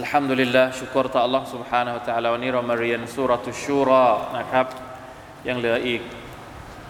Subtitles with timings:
[0.00, 4.06] الحمد لله ชุกรต่อ Allah سبحانه และ تعالى วันนี้เรามาเรียนสุรทุชูรอ
[4.38, 4.66] นะครับ
[5.48, 6.00] ยังเหลืออีก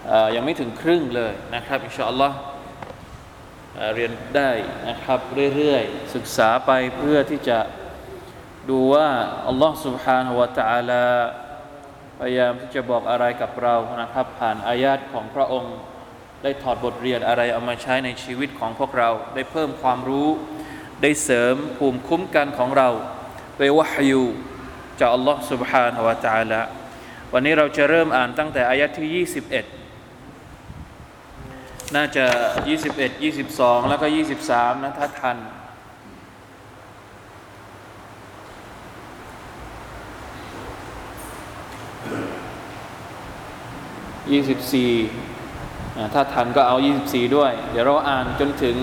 [0.08, 2.36] เออยังไม่ถึงครึ่งเลยนะครับอินชาอัลลอฮ์
[3.74, 4.50] เอ่อเรียนได้
[4.88, 5.20] นะครับ
[5.54, 7.58] เรื่อยๆ ศึกษาไปเพื่อที่จะ
[8.70, 9.08] ดูว่า
[9.48, 11.04] อัลลอฮ์ سبحانه และ تعالى
[12.18, 15.76] พยายามที่จะบอกอะไรกับเรานะครับ ผ่านอายาตของพระองค์
[16.42, 20.28] ได้ถอดบทเรียนอะไรเอามาใช้ในชีวิตของพวกเรา ได้เพิ่มความรู้
[21.04, 22.88] ได้เสริมภูมิคุ้มกันของเรา
[23.58, 24.22] ด้วยวะฮยู
[25.00, 26.60] จากอัลลอฮ์ سبحانه และ تعالى
[27.32, 29.30] วันนี้เราจะเริ่มอ่านตั้งแต่อายะที่ 21
[31.96, 32.26] น่าจะ
[32.84, 34.06] 21 22 แล้วก็
[34.46, 35.36] 23 นะถ้าทัน
[44.30, 48.76] 24อ่าถ้าทันก็เอา 24 ด้วย เดี๋ยวเราอ่านจนถึง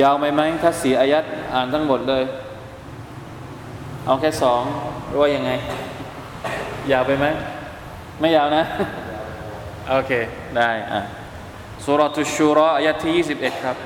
[0.00, 1.24] ยาวไหมไหมถ้าสีอายัด
[1.54, 2.24] อ่านทั้งหมดเลย
[4.06, 4.62] เอาแค่สอง
[5.08, 5.50] หรือว่ายังไง
[6.92, 7.26] ยาวไปไหม
[8.20, 8.62] ไม่ยาวนะ
[9.90, 10.12] โอเค
[10.56, 11.00] ได้อ่ะ
[11.84, 13.12] สุรทุชูรออายะที่
[13.42, 13.76] 21 ครับ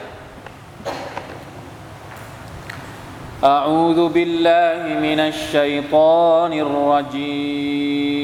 [3.44, 8.17] أعوذ بالله من الشيطان الرجيم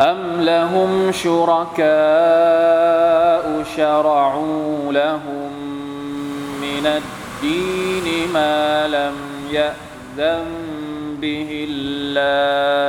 [0.00, 1.86] أم لهم شركاء
[3.76, 5.52] شرعوا لهم
[6.60, 9.14] من الدين ما لم
[9.50, 10.44] يأذن
[11.20, 12.85] به الله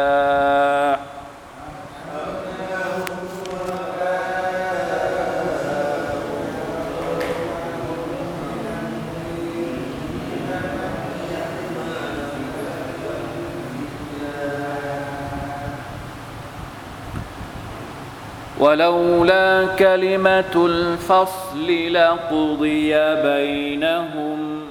[18.60, 24.62] ولولا كلمة الفصل لقضي بينهم.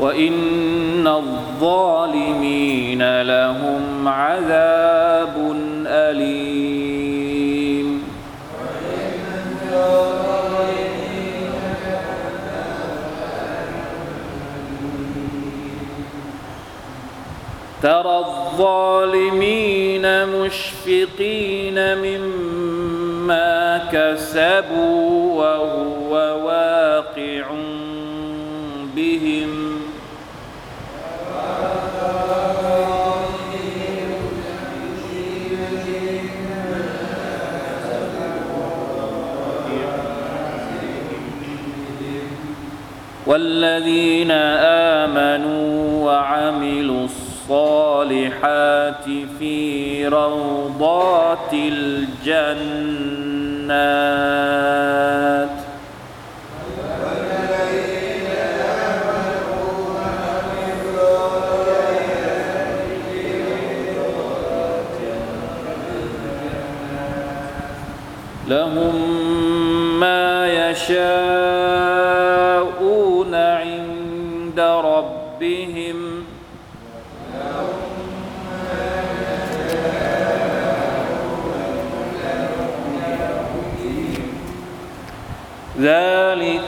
[0.00, 4.99] وإن الظالمين لهم عذاب
[17.82, 26.12] ترى الظالمين مشفقين مما كسبوا وهو
[26.46, 27.44] واقع
[28.96, 29.50] بهم.
[43.26, 44.30] والذين
[45.00, 45.79] آمنوا
[47.50, 49.04] الصالحات
[49.38, 52.30] في روضات الجنات.
[68.48, 71.29] لهم ما يشاءون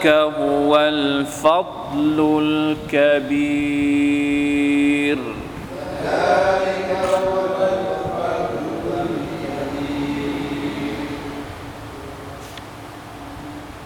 [0.03, 2.19] ذلك هو الفضل
[2.93, 3.83] الكبير.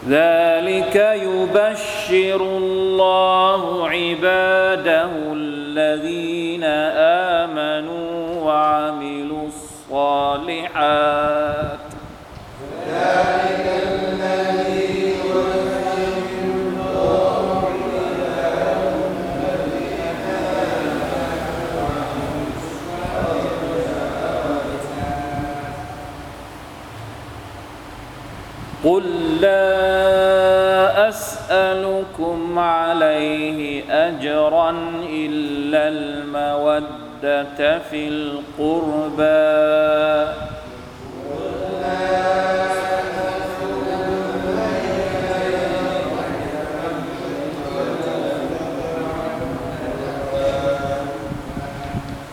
[0.08, 6.64] ذلك يبشر الله عباده الذين
[7.44, 9.46] آمنوا وعملوا
[9.90, 10.96] الصالحات.
[28.86, 29.02] قل
[29.40, 34.70] لا أسألكم عليه أجرا
[35.10, 39.26] إلا المودة في القربى.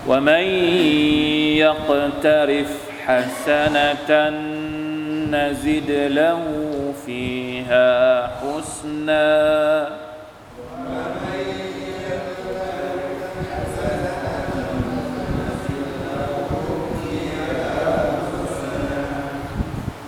[0.07, 0.43] ومن
[1.57, 2.71] يقترف
[3.05, 4.29] حسنة
[5.33, 6.43] نزد له
[7.05, 9.87] فيها حسنا.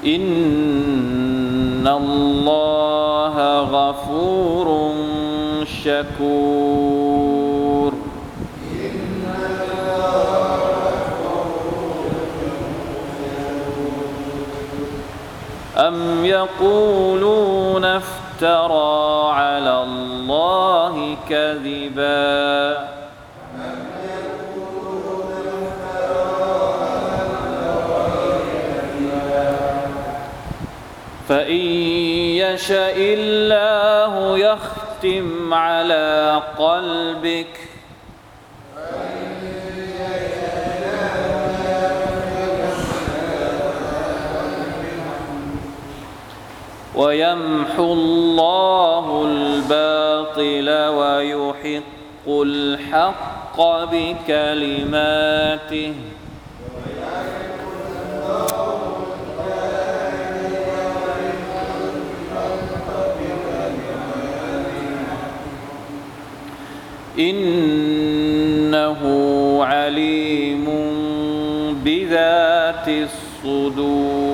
[0.05, 4.67] إن الله غفور
[5.83, 7.04] شكور.
[15.87, 22.77] أم يقولون افترى على الله كذبا
[31.29, 31.65] فإن
[32.37, 37.64] يشاء الله يختم على قلبك
[46.95, 53.59] ويمحو الله الباطل ويحق الحق
[53.91, 55.93] بكلماته.
[67.19, 69.01] إنه
[69.63, 70.65] عليم
[71.83, 74.24] بذات الصدور.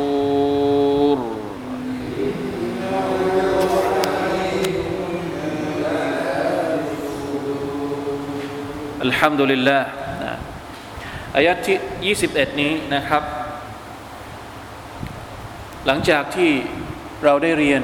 [9.20, 9.88] ฮัมดุลิลลาห์
[10.24, 10.34] นะ
[11.36, 13.22] อายัดที่ 21 นี้นะครับ
[15.86, 16.50] หลังจากที่
[17.24, 17.82] เราได้เรียน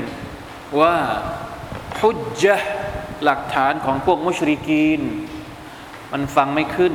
[0.80, 0.96] ว่า
[2.00, 2.70] ฮุจจะห์
[3.24, 5.00] หลักฐานของพวกมุชริกีน
[6.12, 6.94] มันฟังไม่ขึ้น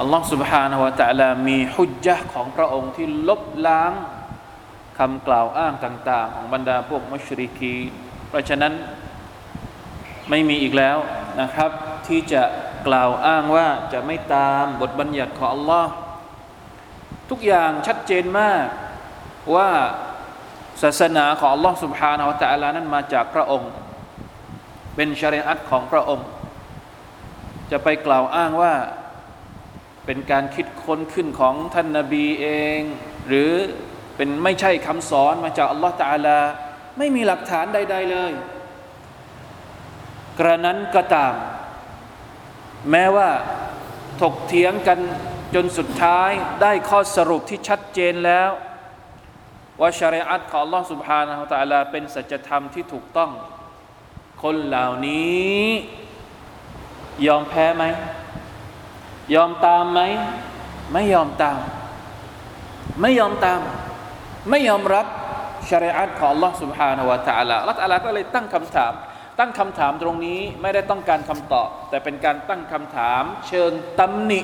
[0.00, 3.92] อัลลอฮ์ سبحانه และ تعالى มีฮุจจะห์ของพระองค์ที่ลบล้าง
[4.98, 7.86] คำกล่าวอ้างต่าง ๆ ของบรรดาพวกมุชริกีน
[8.28, 8.72] เพราะฉะนั้น
[10.30, 10.98] ไม่มีอีกแล้ว
[11.41, 11.71] นะครับ
[12.07, 12.43] ที่จะ
[12.87, 15.91] กล่าวอ้างว่าจะไม่ตามบทบัญญัติของอัลลอฮ์
[17.29, 18.65] ทุกอย่างชัดเจนมาก
[19.55, 19.69] ว่า
[20.81, 23.71] ศาสนาของอัลลอฮ์สุบฮานาวะตะอัลานั้นมาจากพระองค์
[24.95, 26.27] เป็นชริอัตของพระองค์
[27.71, 28.73] จะไปกล่าวอ้างว่า
[30.05, 32.47] เป็นการคิดค้นขึ้นของท่านนาบีเอ
[32.77, 32.79] ง
[33.27, 33.51] หรือ
[34.15, 36.39] เป็นไม่ใช่คำสอนมาจากอัลลอฮ์ตาอัลา
[36.97, 38.31] ไม่มีหลักฐานใด ๆ เลย
[40.40, 41.34] กระนั้นก็ตาม
[42.90, 43.28] แม้ว่า
[44.20, 44.98] ถกเถียงกัน
[45.54, 46.30] จนสุดท้าย
[46.62, 48.50] ได้ข้อสรุปที่ชัดเจนแล้ว
[49.80, 53.30] ว่าชริอัตของ Allah سبحانه และ تعالى เป็นสัจธรรมที่ถูกต้อง
[54.42, 55.66] คนเหล่านี้
[57.26, 57.84] ยอมแพ้ไหม
[59.34, 60.00] ยอมตามไหม
[60.92, 61.58] ไม่ยอมตาม
[63.00, 63.60] ไม่ยอมตาม
[64.50, 65.06] ไม่ยอมรับ
[65.68, 68.92] ชริอัตของ Allah سبحانه และ تعالى อัลลอฮฺ تعالى ก็เลยตั้งคำถาม
[69.41, 74.41] ตั้งคำถามตรงนี้ไม่ได้ต้องการคำตอบ แต่เป็นการตั้งคำถามเชิงตำหนิ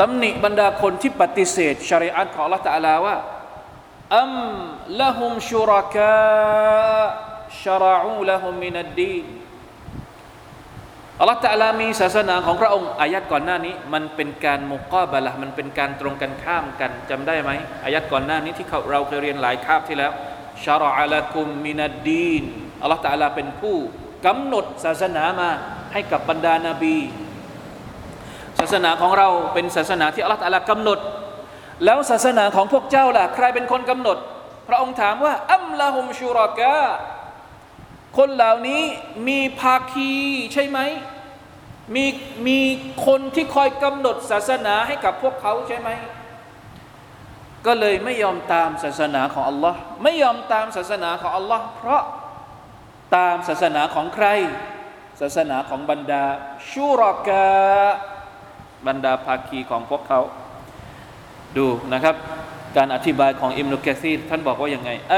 [0.00, 3.16] ตำหนิบรรดาคนที่ปฏิเสธชริอัตของละตะลาว่า
[4.18, 4.32] อัม
[5.00, 6.14] ละหุมชุรกา
[7.62, 9.16] ชราอูละหุมมินัดดี
[11.20, 17.50] อัลลอฮฺตะลามีศาสนาของพระองค์อายัดก่อนหน้านี้ มันเป็นการมุกอบะละมันเป็นการตรงกันข้ามกันจำได้ไหม
[17.84, 20.12] อายัดก่อนหน้านี้ที่เราเคยเรียนหลายคาบที่แล้ว
[20.64, 22.44] ชาราลักุมมินัดดีน
[22.84, 23.76] อัลลอฮฺตาลาเป็นผู้
[24.26, 25.48] กำหนดศาสนามา
[25.92, 26.96] ให้กับบรรดานาบี
[28.58, 30.98] ศาสนาของเราเป็นศาสนาที่อัลลอฮฺตาลากำหนด
[31.84, 34.18] แล้วศาสนาของพวกเจ้าล่ะ ใครเป็นคนกำหนด
[34.68, 36.82] พระองค์ถามว่า อัมละฮุมชูรากา
[38.18, 38.82] คนเหล่านี้
[39.28, 40.12] มีภาคี
[40.52, 40.78] ใช่ไหม
[41.94, 42.06] มี
[42.46, 42.58] มี
[43.06, 45.88] คนที่คอยกำหนดศาสนาให้กับพวกเขาใช่ไหม
[47.66, 52.02] ก็เลยไม่ยอมตามศาสนาของอัลลอฮ์ไม่ยอมตามศาสนาของอัลลอฮ์เพราะ
[53.16, 54.26] ตามศาสนาของใคร
[55.20, 56.24] ศาสนาของบรรดา
[56.70, 57.44] ชูรอกะ
[58.86, 60.20] บรรดาภาคีของพวกเขา
[61.56, 62.16] ดูนะครับ
[62.76, 65.16] การอธิบายของอิมนุกะซีท่านบอกว่าอยังไงไอ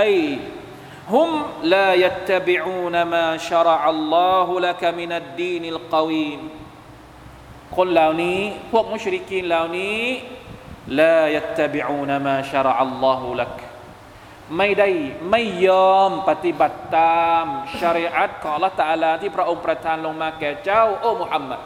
[1.14, 1.30] ฮุม
[1.72, 6.40] ลายัตตบิอูนมาชรอัลลอฮุละกมินัดดีนิลกวีม
[7.76, 8.40] คนเหล่านี้
[8.72, 10.00] พวกมุชริกีนเหล่านี้
[11.00, 11.80] ลายัตตบิ
[14.56, 14.88] ไม่ได้
[15.30, 17.44] ไม่ยอมปฏิบัติตาม
[17.80, 21.60] ชริอัตของละตาลาที่พระองค์ประทานลงมาแก่เจ้า โอ้มุฮัมมัด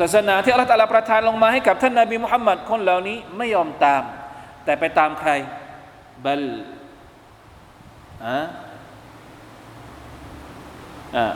[0.00, 4.02] ศาสนาที่อัลลอฮฺประทานลงมาให้กับท่านนาบีมุฮัมมัดคนเหล่านี้ไม่ยอมตาม
[4.64, 5.30] แต่ไปตามใคร
[6.24, 6.44] บัล
[8.24, 8.38] อะ
[11.16, 11.26] อะ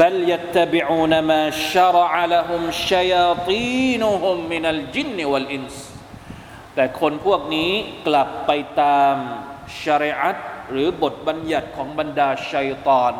[0.00, 1.42] บัลยัตตบิอูนมา
[1.74, 3.14] ชรอะละฮุมชัย
[3.48, 5.87] ตีนุฮุมมินัลจินวัลอินส์
[6.78, 7.70] แต่คนพวกนี้
[8.06, 8.50] กลับไป
[8.82, 9.14] ตาม
[9.82, 10.36] ชริอัต
[10.70, 13.12] หรือบทบัญญัติของบรรดาชัยตอน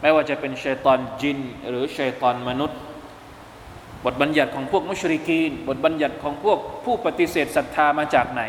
[0.00, 1.38] ไม่ว่าจะเป็นชัยตอนจิน
[1.68, 2.78] หรือชัยตอนมนุษย์
[4.04, 8.42] บทบัญญัติของพวกมุชริกีน บทบัญญัติของพวกผู้ปฏิเสธศรัทธามาจากไหน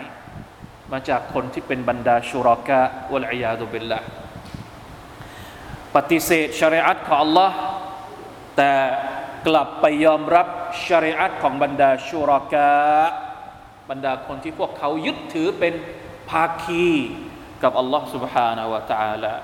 [0.91, 3.99] มาจากคนที่เป็นบรรดาชุรากะวัลอยาดุบิลละ
[5.95, 7.51] ปฏิเสธชริอัตของ Allah
[8.57, 8.71] แต่
[9.47, 10.47] กลับไปยอมรับ
[10.85, 13.28] ชริอัตของบรรดาชุรากะ
[13.90, 15.74] บรรดาคนที่พวกเขายึดถือเป็น
[16.30, 16.86] ภาคี
[17.62, 19.34] กับอัลลอฮ์ سبحانه และ تعالى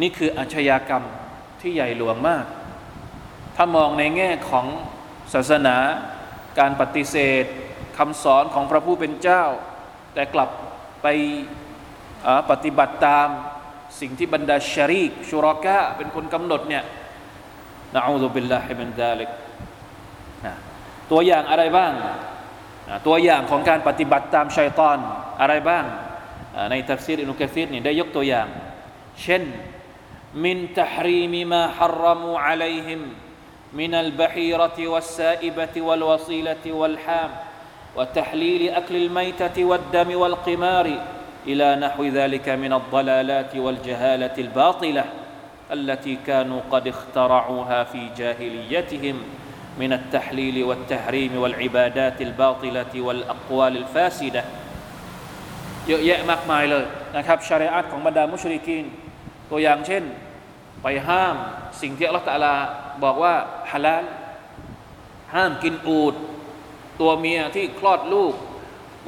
[0.00, 1.04] นี่คืออาชญากรรม
[1.60, 2.46] ที่ใหญ่หลวงมาก
[3.56, 4.66] ถ้ามองในแง่ของ
[5.34, 5.76] ศาสนา
[6.58, 7.44] การปฏิเสธ
[7.98, 9.44] คำสอนของพระผู้เป็นเจ้า
[10.14, 10.50] แต่กลับ
[11.02, 11.06] ไป
[12.50, 13.28] ปฏิบัติตาม
[14.00, 16.84] สิ่งที่บรรดาชารีกชุรากะเป็นคนกำหนดเนี่ย
[17.94, 19.30] นะอูซุบิลลาฮิมินซาลิก
[21.10, 21.92] ตัวอย่างอะไรบ้าง
[23.06, 24.98] ตัวอย่างของการปฏิบัติตามชัยตอน
[25.40, 25.84] อะไรบ้าง
[26.70, 28.48] ในทัฟซีรอินุกะซีรนี่ได้ยกตัวอย่าง
[29.22, 29.42] เช่น
[30.44, 33.02] มินตะฮรีมมาฮารมูอะลัยฮิม
[33.74, 37.30] من البحيرة والسائبة والوصيلة والحام
[37.96, 40.86] وتحليل أكل الميتة والدم والقمار
[41.46, 45.04] إلى نحو ذلك من الضلالات والجهالة الباطلة
[45.72, 49.22] التي كانوا قد اخترعوها في جاهليتهم
[49.82, 54.44] من التحليل والتحريم والعبادات الباطلة والأقوال الفاسدة
[55.88, 56.84] เยอะแยะมากมายเลย
[57.16, 58.84] นะครับชาริอัตของบรรดามุชริกีน
[59.50, 60.02] ตัวอย่างเช่น
[60.82, 61.36] ไปห้าม
[61.80, 62.54] สิ่งที่อัลลอฮฺตะลา
[63.04, 63.34] บอกว่า
[63.70, 64.04] ฮาลาล
[65.34, 66.14] ห้ามกินอูด
[67.00, 68.34] ตัวเมียที่คลอดลูก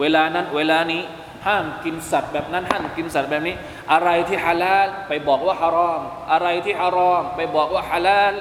[0.00, 1.02] เวลานั้นเวลานี้
[1.46, 3.54] ห้ามกินสัตว์แบบนั้นห้ามกินสัตว์แบบนี้
[3.92, 6.02] อะไรที่ฮาลาลไปบอกว่าฮารอม
[6.32, 8.34] อะไรที่ฮารอม ไปบอกว่าฮาลาล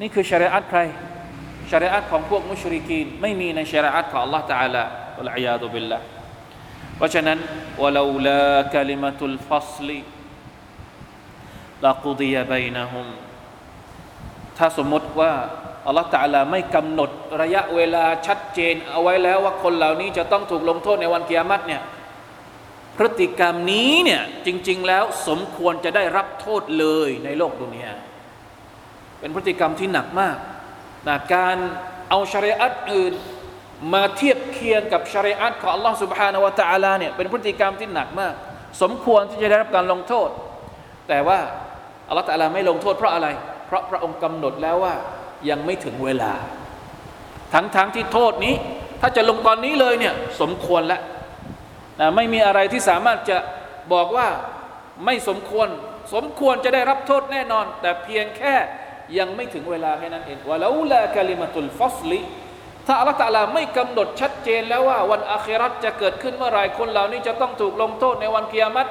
[0.00, 0.80] นี่คือชาริอัตใคร
[1.71, 4.83] ชริอัตของพวกมุชริกีนไม่มีในชริอัตของ Allah Taala
[5.19, 5.99] อัลอยาดุบิลละ
[6.97, 7.37] เพราะฉะนั้น
[7.81, 9.99] วะลาลากลิมตุลฟัสลี
[11.85, 13.07] ลากุดียบัยนะฮุม
[14.57, 15.33] ถ้าสมมติว่า
[15.87, 17.09] อัลลอฮฺตาลาไม่กำหนด
[17.41, 21.81] ระยะเวลาชัดเจนเอาไว้แล้วว่าคนเหล่านี้จะต้องถูกลงโทษในวันกิยามัตเนี่ย
[22.97, 27.93] พฤติกรรมนี้เนี่ยจริง ๆ แล้วสมควรจะได้รับโทษเลยในโลกดุนยา
[29.19, 30.37] เป็นพฤติกรรมที่หนักมาก
[31.08, 31.56] นะการ
[32.10, 33.14] เอาชริอัตอื่น
[33.92, 38.34] มาเทียบเคียงกับชริอัตของ Allah سبحانه และ تعالى เนี่ยเป็นพฤติกรรมที่หนักมาก
[38.82, 40.28] สมควรที่จะได้รับการลงโทษ
[41.08, 41.38] แต่ว่า
[42.08, 43.28] อัลลอฮฺตะลาไม่ลงโทษเพราะอะไร
[43.66, 44.94] เพราะพระองค์กำหนดแล้วว่า
[45.48, 46.32] ยังไม่ถึงเวลา
[47.54, 48.54] ทั้งๆทที่โทษนี้
[49.00, 51.00] ถ้าจะลงตอนนี้เลยเนี่ยสมควรแล้ว
[52.00, 53.38] นะไม่มีอะไรที่สามารถจะ
[53.92, 54.28] บอกว่า
[55.04, 55.68] ไม่สมควร
[56.14, 58.54] สมควรจะได้รับโทษแน่นอน แต่เพียงแค่
[59.17, 62.19] ยังไม่ถึงเวลาแค่นั้นเองว่าแล้วละกะลิมตุลฟัสลิ
[62.87, 68.87] ถ้าอัลลอฮฺตะลาไม่กำหนดชัดเจนแล้วว่าวันอาครัตจะเกิดขึ้นเมื่อไรคนเหล่านี้จะต้องถูกลงโทษในวันกิยามัต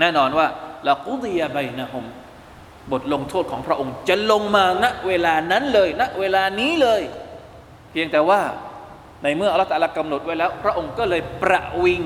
[0.00, 0.46] แน่นอนว่า
[0.88, 2.04] ละกุดียบัยนะฮุม
[2.92, 7.02] บทลงโทษของพระองค์ จะลงมาณเวลานั้นเลยณเวลานี้เลย
[7.90, 8.40] เพียงแต่ว่า
[9.22, 12.04] ในเมื่ออัลลอฮฺตะลากำหนดไว้แล้ว พระองค์ก็เลยประวิง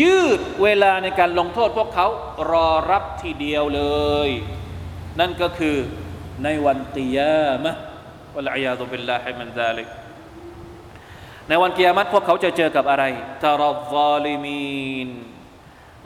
[0.00, 2.06] ยืดเวลาในการลงโทษพวกเขา
[2.50, 3.82] รอรับทีเดียวเล
[4.28, 4.30] ย
[5.20, 5.76] นั่นก็คือ
[6.44, 7.72] ในวันกิยามะ
[8.34, 9.88] วะลัยยาตุบิลลาฮิมันซาลิก
[11.48, 13.04] ในวันกิยามัตพวกเขาจะเจอกับอะไร
[13.44, 15.08] ترى الظالمين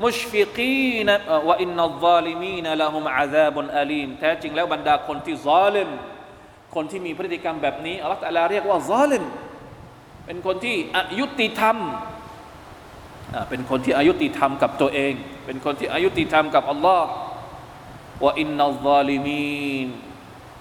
[0.04, 1.08] مشفقين
[1.48, 5.88] وإن الظالمين لهم عذاب أليمแท้จริงแล้วบรรดาคนที่ ظالم
[6.74, 9.25] คนที่มีพฤติกรรมแบบนี้อัลลอฮฺตะลาเรียกว่า ظالم
[10.26, 11.76] เป็นคนที่อายุติธรรม
[13.48, 15.12] เป็นคนที่อายุติธรรมกับตัวเอง
[15.46, 17.06] เป็นคนที่อยุติธรรมกับอัลลอฮ์
[18.23, 19.88] ว่าอินนัลซาลิมีน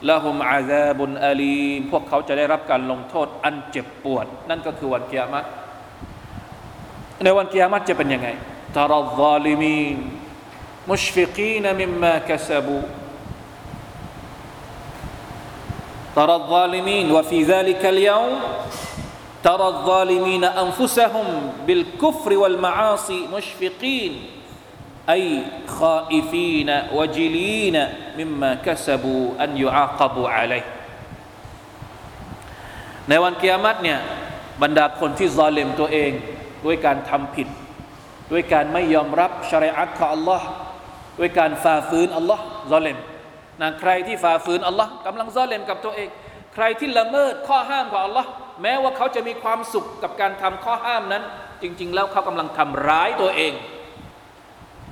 [0.09, 5.45] ละหุมอาซาบุนอาลีมพวกเขาจะได้รับการลงโทษ อันเจ็บปวด นั่นก็คือวันกิยามัต
[7.25, 8.29] ในวันกิยามัตจะเป็นยังไง
[8.77, 9.99] ตารัลซาลิมีน
[10.91, 12.81] มุชฟิกีนมิมมาคัสบู
[16.17, 18.33] ترى الظالمين وفي ذلك اليوم
[19.45, 21.27] ترى الظالمين انفسهم
[21.67, 24.13] بالكفر والمعاصي مشفقين
[25.11, 27.77] اي خائفين وجلين
[28.19, 30.67] مما كسبوا ان يعاقبوا عليه
[33.09, 33.99] ในวันกิยามัตเนี่ย
[34.63, 36.13] บรรดาคนที่ซาเลมตัวเอง
[36.67, 37.49] ด้วยการทำผิด
[38.33, 40.43] ด้วยการไม่ยอมรับชริอัตของ Allah
[41.19, 42.39] ด้วยการฝ่าฝืน Allah
[42.73, 42.99] ซาเลม
[43.61, 46.09] นะใครที่ฝ่าฝืน Allah กำลังซาเลมกับตัวเอง
[46.55, 48.27] ใครที่ละเมิดข้อห้ามของ Allah
[48.63, 51.23] แม้ว่าเขาจะมีความสุขกับการทำข้อห้ามนั้น
[51.63, 53.53] จริง ๆ แล้วเขากำลังทำร้ายตัวเอง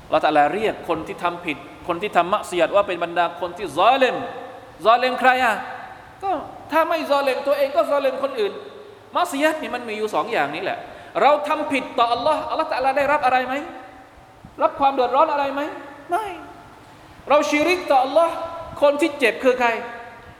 [0.09, 1.57] เราต่ละเรียกคนที่ทำผิด
[1.87, 4.15] คนที่ทำมักเสียดว่าเป็นบรรดาคนที่ซาเลม
[4.85, 5.55] ซาเลมใครอะ
[6.23, 6.31] ก็
[6.71, 8.53] ถ้าไม่ซาเลมตัวเองก็ซาเลมคนอื่น
[9.15, 10.79] มักเสียดนี่มันมีอยู่สองอย่างนี้แหละ
[11.21, 13.53] เราทำผิดต่อ Allah อัลลอฮฺตะลาได้รับอะไรไหม
[14.61, 15.61] รับความเดือดร้อนอะไรไหม
[16.09, 16.25] ไม่
[17.29, 18.29] เราชีริกต่อ Allah
[18.81, 19.69] คนที่เจ็บคือใคร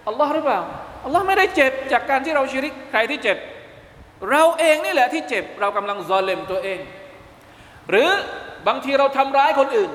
[0.09, 0.59] Allah หรือเปล่า
[1.05, 3.37] Allah ไม่ได้เจ็บจากการที่เราชีริกใครที่เจ็บ
[4.31, 6.79] เราเองนี่แหละที่เจ็บ เรากำลังซอเลมตัวเอง
[7.89, 8.09] หรือ
[8.68, 9.90] บางทีเราทำร้ายคนอื่น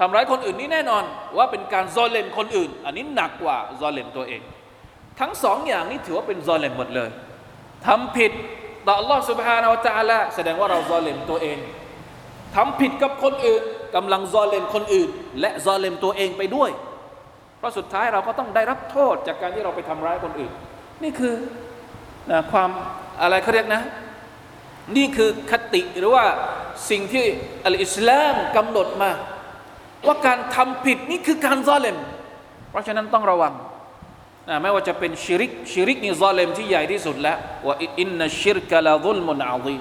[0.00, 1.04] ทำร้ายคนอื่นนี่แน่นอน
[1.36, 4.42] ว่าเป็นการซอเลมคนอื่น อันนี้หนักกว่าซอเลมตัวเอง
[5.20, 7.10] ทั้งสองอย่างนี้ถือว่าเป็นซอเลมหมดเลย
[7.86, 8.32] ทำผิด
[8.86, 11.58] ต่อ Allah سبحانه และ تعالى แสดงว่าเราซอเลมตัวเอง
[12.56, 13.62] ทำผิดกับคนอื่น
[13.96, 15.08] กำลังซอเลมคนอื่น
[15.40, 16.70] และซอเลมตัวเองไปด้วย
[17.58, 20.52] เพราะสุดท้ายเราก็ต้องได้รับโทษจากการที่เราไปทำร้ายคนอื่น
[21.02, 21.34] นี่คือ
[22.30, 22.70] นะความ
[23.22, 23.82] อะไรเขาเรียกนะ
[24.96, 26.24] นี่คือคติหรือว่า
[26.89, 27.25] สิ่งที่
[27.65, 29.11] อัลอิสลามกำหนดมา
[30.07, 31.97] ว่าการทำผิดนี่คือการซอเลม
[32.69, 33.53] เพราะฉะนั้นต้องระวัง
[34.49, 39.77] นะไม่ว่าจะเป็นชิริกชิริกนี่ซอเลมที่ใหญ่ที่สุดแล้วว่าอินนัชชิรกะลาซุลมุนอาซี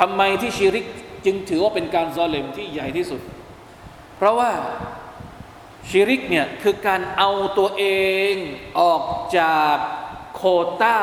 [0.00, 0.86] ทำไมที่ชิริก
[1.24, 3.20] จึงถือว่าเป็นการซอเลมที่ใหญ่ที่สุด
[4.16, 4.50] เพราะว่า
[5.90, 7.84] ชิริกเนี่ยคือการเอาตัวเอ
[8.32, 8.34] ง
[8.80, 9.02] ออก
[9.38, 9.76] จาก
[10.34, 10.42] โค
[10.82, 10.98] ต้า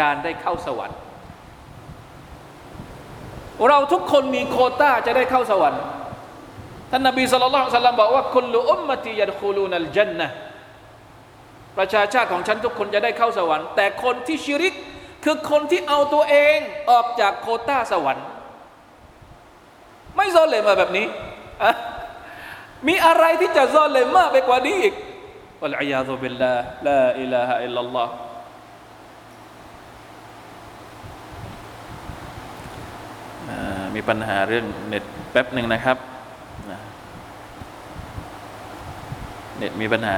[0.00, 0.98] การได้เข้าสวรรค์
[3.68, 5.82] เราทุกคนมีโคต้าจะได้เข้าสวรรค์
[6.90, 10.28] ท่านนบีสุลต่านสัลลัมบอกว่าคุลุอุมมติยัดคูลูนัลจันนะ
[11.78, 14.74] ประชาชาติของฉันทุกคนจะได้เข้าสวรรค์ แต่คนที่ชิริก
[15.24, 16.56] คือคนที่เอาตัวเอง
[16.90, 18.24] ออกจากโคต้าสวรรค์
[20.16, 21.06] ไม่ซอเลมมาแบบนี้
[21.62, 21.72] อะ
[22.88, 24.94] มีอะไรที่จะซอเลมมากไปกว่านี้อีก
[25.62, 26.54] วัลอียาซุบิลลา
[26.86, 28.12] ลาอิลาฮะอิลลัลลอฮ์
[33.37, 33.37] อ่า
[33.94, 35.96] มีปัญหาเรื่องเน็ตแป๊บหนึ่งนะครับ
[39.58, 40.16] เน็ตมีปัญหา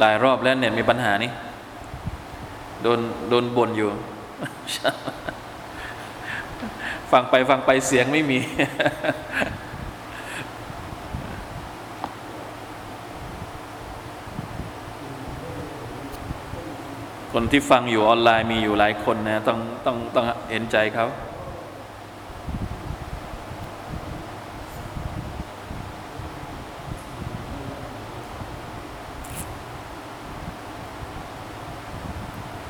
[0.00, 1.30] หลายรอบแล้วเน็ตมีปัญหานี่
[2.82, 3.90] โดนโดนบ่นอยู่
[7.12, 8.38] ฟังไปฟังไปเสียงไม่มี
[17.38, 21.06] คนที่ฟังอยู่ออนไลน์มีอยู่หลายคนนะต้องต้องต้องเห็นใจเขา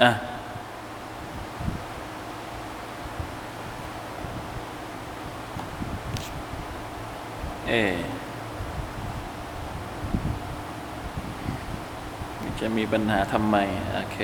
[0.03, 0.11] อะ
[7.69, 7.73] เอ
[12.61, 13.57] จะมีปัญหาทำไม
[13.95, 14.19] โอเค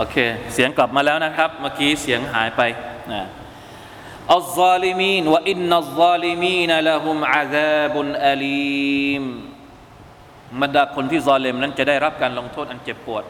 [0.00, 0.16] โอเค
[0.54, 2.62] เสียงกลับมาแล้วนะครับ เมื่อกี้เสียงหายไป
[3.12, 3.22] นะ
[4.34, 9.24] อัลซาลิมีนวะอินนัลซาลิมีนละฮุมอาซาบุนอาลีม
[10.62, 13.24] บรรดาคนที่ซอเลมนั้นจะได้รับการลงโทษอันเจ็บปวด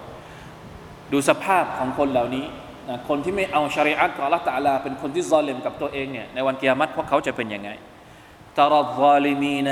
[1.13, 2.47] ดูสภาพของคนเหล่านี้
[2.89, 7.71] นะคนที่ไม่เอาชริอัตของอัลลอฮฺตะอาลาเป็นคนที่ซอเลมกับตัวเองเนี่ยในวันกิยามัตพวกเขาจะเป็นยังไง
[8.59, 9.69] ตรัซาลิมีน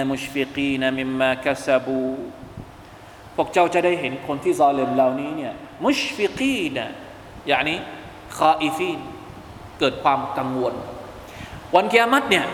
[3.37, 5.53] พวกเจ้าจะได้เห็นคนที่ซอเลมเหล่านี้เนี่ย
[5.85, 6.91] มุชฟิกีนะ
[7.47, 7.79] อย่างนี้
[8.37, 8.99] คาอิฟีน
[9.79, 10.75] เกิดความกังวล
[11.75, 12.47] วันกิยามัตเนี่ย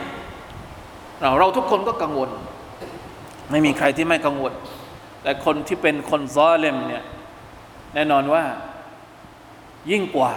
[1.21, 2.31] เราเราทุกคนก็กังวล
[3.51, 4.53] ไม่มีใครที่ไม่กังวล
[5.23, 7.05] แต่คนที่เป็นคนซอเลมเนี่ย
[7.95, 8.45] แน่นอนว่า
[9.91, 10.33] ยิ่งกว่า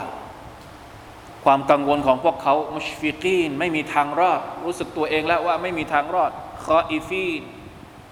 [1.46, 6.32] ความกังวลของพวกเขามุชฟิกีนไม่มีทางรอด รู้สึกตัวเองแล้วว่าไม่มีทางรอด
[6.64, 7.42] คออีฟีน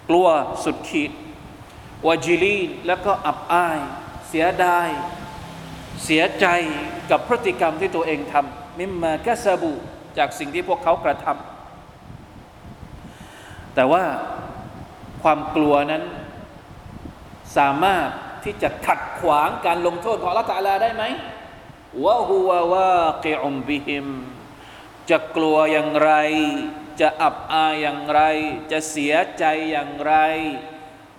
[0.09, 0.27] กลัว
[0.63, 1.11] สุดขีด
[2.07, 3.79] วาจิลีนแล้วก็อับอาย
[4.27, 4.89] เสียดาย
[6.03, 6.45] เสียใจ
[7.11, 9.73] กับพฤติกรรมที่ตัวเองทำมิมมากะซาบู
[10.17, 14.03] จากสิ่งที่พวกเขากระทำแต่ว่า
[15.23, 16.03] ความกลัวนั้น
[17.57, 18.07] สามารถ
[18.43, 21.03] ที่จะขัดขวางการลงโทษของลลอฮฺตาลาได้ไหม
[22.03, 24.07] วะฮุวะวากิอุมบิฮิม
[25.09, 26.11] จะกลัวอย่างไร
[27.01, 28.21] จะอับอายอย่างไร
[28.71, 30.13] จะเสียใจอย่างไร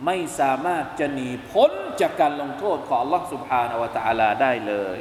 [0.06, 4.98] ไม่สามารถจะหนีพ้นจากการลงโทษของ Allah سبحانه และ تعالى ได้เลย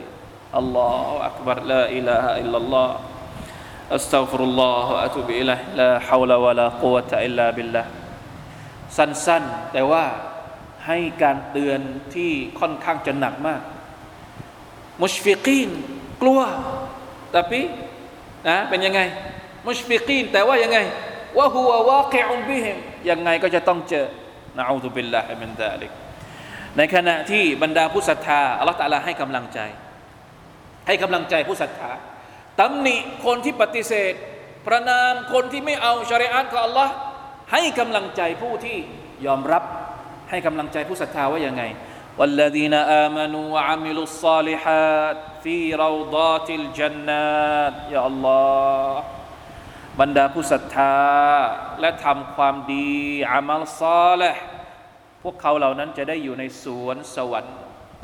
[0.57, 2.93] อัลลอฮฺอักบัรลาอิลาฮะอิลลัลลอฮฺ
[3.97, 7.87] أستغفر الله وأتوب إليه لا حول ولا قوة إلا بالله
[8.97, 10.05] สั้นๆ แต่ว่า
[10.87, 11.81] ให้การเตือน
[12.15, 13.63] ที่ค่อนข้างจะหนักมาก
[15.03, 15.71] มุชฟิกีน
[16.23, 16.41] กลัว
[17.35, 17.61] tapi
[18.49, 19.01] นะเป็นยังไง
[19.67, 20.79] มุชฟิกีนแต่ว่ายังไง
[21.39, 22.77] ว่าหัววากิอุนบิฮิม
[23.11, 24.07] ยังไงก็จะต้องเจอ
[24.59, 25.91] นะอูตุบิลลาฮิมินซาลิก
[26.77, 29.61] ในขณะที่บรรดาผู้ศรัทธาอัลลอฮฺตะลาให้กำลังใจ
[30.87, 31.93] ให้กำลังใจผู้ศรัทธา
[32.61, 34.15] ตำหนิคนที่ปฏิเสธ
[34.67, 36.93] ประนามคนที่ไม่เอาชริอะห์ของอัลลอฮ์
[37.53, 38.79] ให้กำลังใจผู้ที่
[39.27, 39.63] ยอมรับ
[40.31, 41.65] ให้กำลังใจผู้ศรัทธาว่ายังไง
[42.19, 49.05] والذين آمنوا وعملوا الصالحات في روضات الجنات يا الله
[50.00, 50.96] บรรดาผู้ศรัทธา
[51.80, 52.90] และทำความดี
[53.32, 54.36] อามัลซอละ
[55.24, 57.58] พวกเขาเหล่านั้นจะได้อยู่ในสวนสวรรค์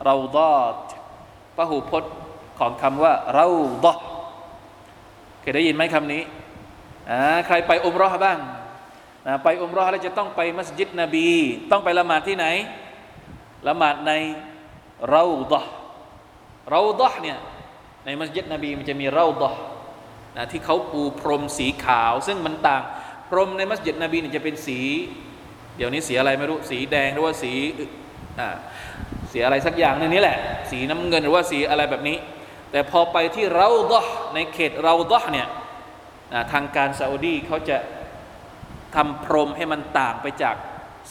[0.05, 0.77] เราดอด
[1.55, 2.13] พหูพจน์
[2.59, 3.47] ของคำว่าเรา
[3.85, 3.93] ดอ
[5.41, 6.21] เคยได้ยินไหมคำนี้
[7.47, 8.39] ใครไปอุมรอบ้าง
[9.43, 11.27] ไปอุมรอแล้วจะต้องไปมัสยิดนบี
[11.71, 12.45] ต้องไปละหมาดที่ไหน
[13.67, 14.11] ละหมาดใน
[15.09, 15.63] เราดะ
[16.69, 17.37] เราดะเนี่ย
[18.05, 19.53] ในมัสยิดนบีมันจะมีเราดะ
[20.37, 22.81] นะที่เขาปูพรมสีขาว ซึ่งมันต่าง
[23.29, 24.79] พรมในมัสยิดนบีเนี่ยจะเป็นสี
[25.77, 27.51] เดี๋ยวนี้สีอะไรไม่รู้สีแดงหรือว่าสี
[28.39, 28.55] อ่า
[29.31, 30.37] สีอะไรสักอย่างนึงนี่แหละ
[30.71, 32.17] สีน้ำเงินหรือว่าสีอะไรแบบนี้
[32.71, 35.47] แต่พอไปที่เราดะในเขตเราดะเนี่ย
[36.51, 37.77] ทางการซาอุดีเขาจะ
[38.95, 40.55] ทำพรมให้มันต่างไปจาก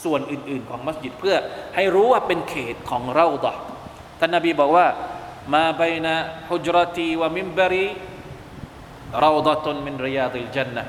[0.05, 1.37] ส่วนอื่น ๆ ของมัสยิดเพื่อ
[1.75, 3.57] ให้รู้ว่าเป็นเขตของเราดะ
[4.21, 4.87] ท่านนบีบอกว่า
[5.55, 6.17] มาบนะ
[6.49, 7.87] ฮุจรตีวะมิมบรี
[9.21, 10.85] เราดะตุนมินริยาดิลจันนะ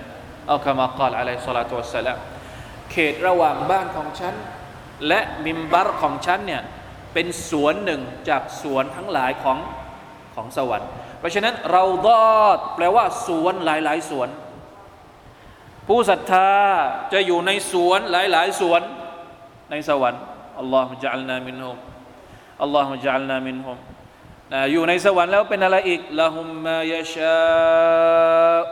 [0.47, 2.17] เอาคำกล่าวอะลัยสลาตุวะสลาม
[2.91, 4.36] เขตระหว่างบ้านของฉัน
[5.08, 6.62] และมิมบัรของฉันเนี่ย
[7.13, 9.58] เป็นสวนหนึ่งจากสวนทั้งหลายของ
[10.36, 12.10] ของสวรรค์ เพราะฉะนั้นเราด
[12.43, 14.29] อดแปลว่าสวนหลาย ๆ สวน
[15.88, 16.51] ผู้ศรัทธา
[17.13, 18.82] จะอยู่ในสวนหลาย ๆ สวน
[19.71, 20.21] ในสวรรค์
[20.60, 21.77] อัลลอฮฺจัลนามินฮุม
[22.62, 23.77] อัลลอฮฺจัลนามินฮุม
[24.71, 27.39] อยู่ในสวรรค์แล้วเป็นอะไรอีกละหุมมายาชา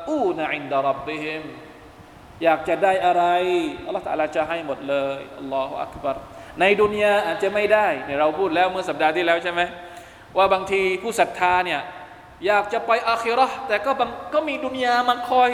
[0.07, 1.43] อูนอินดารับบิฮิม
[2.43, 3.23] อยากจะได้อะไร
[3.85, 6.15] อัลลอฮฺตะลาจะให้หมดเลยอัลลอฮฺอักบัร
[6.59, 9.61] ในดุนยาอาจจะไม่ได้เนี่ยเราพูดแล้วเมื่อสัปดาห์ที่แล้วใช่ไหม
[10.37, 11.81] ว่าบางทีผู้ศรัทธาเนี่ย
[12.45, 15.51] อยากจะไปอาคิรอแต่ก็บางก็มีดุนยามาคอย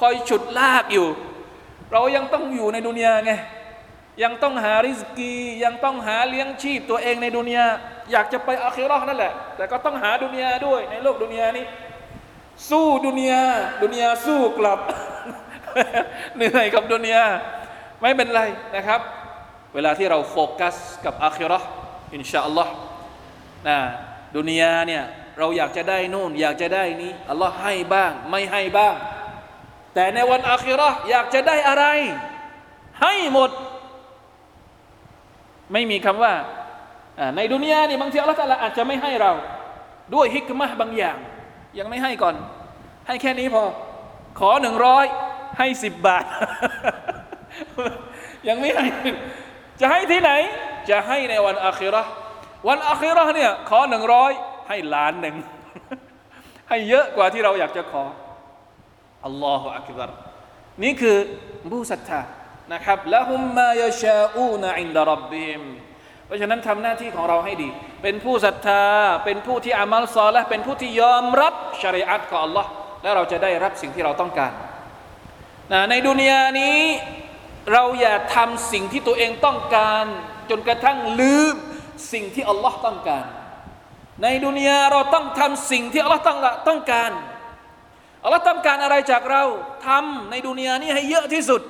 [0.00, 1.08] คอยฉุดลากอยู่
[1.92, 3.32] เรายังต้องอยู่ในดุนยาไง
[4.22, 7.66] ยังต้องหาริสกี ยังต้องหาเลี้ยงชีพตัวเองในดุนยา
[8.12, 11.64] อยากจะไปอาคิรอนั่นแหละ แต่ก็ต้องหาดุนยาด้วยในโลกดุนยานี้
[12.70, 13.42] สู้ดุนยา
[13.82, 14.80] ดุนยาสู้กลับ
[16.36, 17.24] เหนื่อยกับดุนยา
[18.00, 18.42] ไม่เป็นไร
[18.76, 19.00] นะครับ
[19.74, 21.60] เวลาที่เราโฟกัสกับอาคิรอ
[22.14, 22.72] อินชาอัลลอฮ์
[23.68, 23.78] นะ
[24.36, 25.02] ดุนยาเนี่ย
[25.38, 28.94] เราอยากจะได้นู่น อยากจะได้นี้อัลลอฮ์ให้บ้าง ไม่ให้บ้าง
[29.94, 31.84] แต่ในวันอาคิรออยากจะได้อะไร
[33.02, 33.50] ให้หมด
[35.72, 36.32] ไม่มีคำว่า
[37.36, 39.32] ในดุนยานี่บางทีอัลลอฮฺอาจจะไม่ให้เรา
[40.14, 41.16] ด้วยฮิกมะบางอย่าง
[41.78, 42.34] ยังไม่ให้ก่อน
[43.06, 43.64] ให้แค่นี้พอ
[44.38, 45.04] ขอหนึ่งร้อย
[45.58, 46.24] ให้สิบบาท
[48.48, 48.86] ยังไม่ให้
[49.80, 50.30] จะให้ที่ไหน
[50.90, 52.02] จะให้ในวันอาคิรอ
[52.68, 54.32] วันอาคิรอเนี่ยขอหนึ่งร้อย
[54.68, 55.36] ให้ล้านหนึ่ง
[56.68, 58.02] ให้เยอะกว่าที่เราอยากจะขอ
[59.26, 60.10] อัลลอฮฺอักบาร
[60.82, 61.16] นี่คือ
[61.70, 62.20] ผู้ศรัทธา
[62.72, 65.62] นะครับละหุมมายชาอูนอินดารบบิม
[66.26, 67.68] เพราะฉะนั้นทำหน้าที่ของเราให้ดี
[68.02, 68.84] เป็นผู้ศรัทธา
[69.24, 72.66] เป็นผู้ที่อามัลซอและเป็นผู้ที่ยอมรับชริอัตของ Allah
[73.02, 74.52] และเราจะได้รับสิ่งที่เราต้องการ
[75.72, 76.78] นะในดุนยานี้
[77.72, 80.04] เราอย่าทำสิ่งที่ตัวเองต้องการ
[80.50, 81.54] จนกระทั่งลืม
[82.12, 83.26] สิ่งที่อัลลอฮ์ต้องการ
[84.22, 87.10] ในดุนยาเราต้องทำสิ่งที่อัลลอฮ์ต้องต้องการ
[88.24, 89.42] อัลลอฮ์ต้องการอะไรจากเรา
[89.86, 91.62] ทำในดุนยานี้ให้เยอะที่สุด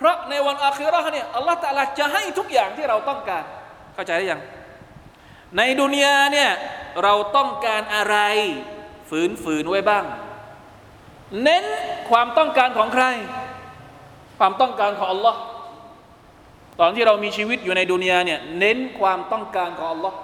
[0.00, 3.44] เพราะในวันอาคิรอเนี่ยอัลลอฮฺตาลาจะให้ทุกอย่างที่เราต้องการ
[3.94, 4.40] เข้าใจหรือยัง
[5.56, 6.50] ในดุนยาเนี่ย
[7.02, 8.16] เราต้องการอะไร
[9.10, 10.04] ฝืนฝืนไว้บ้าง
[11.42, 11.64] เน้น
[12.10, 13.04] ความต้องการของใคร
[14.38, 15.38] ความต้องการของอัลลอฮ์
[16.80, 20.16] ตอนที่เรามีชีวิตอยู่ในดุนยาเนี่ยเน้นความต้องการของอัลลอฮ์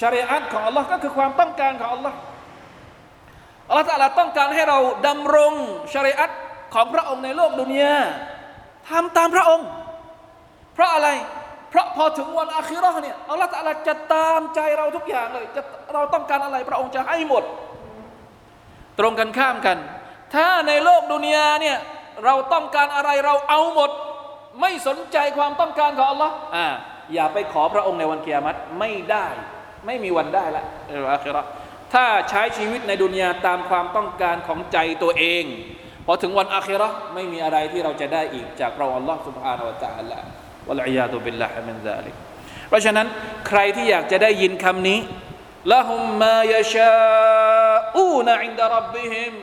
[0.00, 2.16] ชริอัตของอัลลอฮ์ก็คือความต้องการของอัลลอฮ์
[3.68, 5.54] อัลลอฮ์ตะลาต้องการให้เราดำรง
[5.94, 6.30] ชริอัต
[6.74, 7.98] ของพระองค์ในโลกดุนยา
[8.88, 9.68] ทำตามพระองค์
[10.74, 11.08] เพราะอะไร
[11.70, 15.62] เพราะพอถึงวันอาคิราะห์เนี่ยอัลลอฮ์ตะจะตามใจเราทุกอย่างเลยจะ
[15.94, 17.44] เราต้องการอะไรพระองค์จะให้หมด
[18.98, 19.78] ตรงกันข้ามกัน
[20.34, 21.78] ถ้าในโลกดุนยาเนี่ย
[22.24, 23.90] เราต้องการอะไรเราเอาหมด
[24.60, 26.66] ไม่สนใจความต้องการของอัลลอฮ์อ่า
[27.14, 29.26] อย่าไปขอพระองค์ในวันเกียรติไม่ได้
[29.86, 31.48] ไม่มีวันได้ละในวันอาคิเราะห์
[31.94, 35.44] ถ้าใช้ชีวิตในดุนยาตามความต้องการของใจตัวเอง
[36.11, 40.19] อถึงวันอาคิเราะห์ไม่มีอะไรที่เราจะได้อีกจากพระองค์อัลลอฮ์ سبحانه และ تعالى
[40.67, 42.15] วะลัยยาตุบิลลาฮิมินซาลิก
[42.69, 43.07] เพราะฉะนั้น
[43.47, 44.99] ใครที่อยากจะได้ยินคำนี้
[45.71, 46.93] ละหุมมายาชา
[47.95, 49.33] อูนอินดารับบิฮิม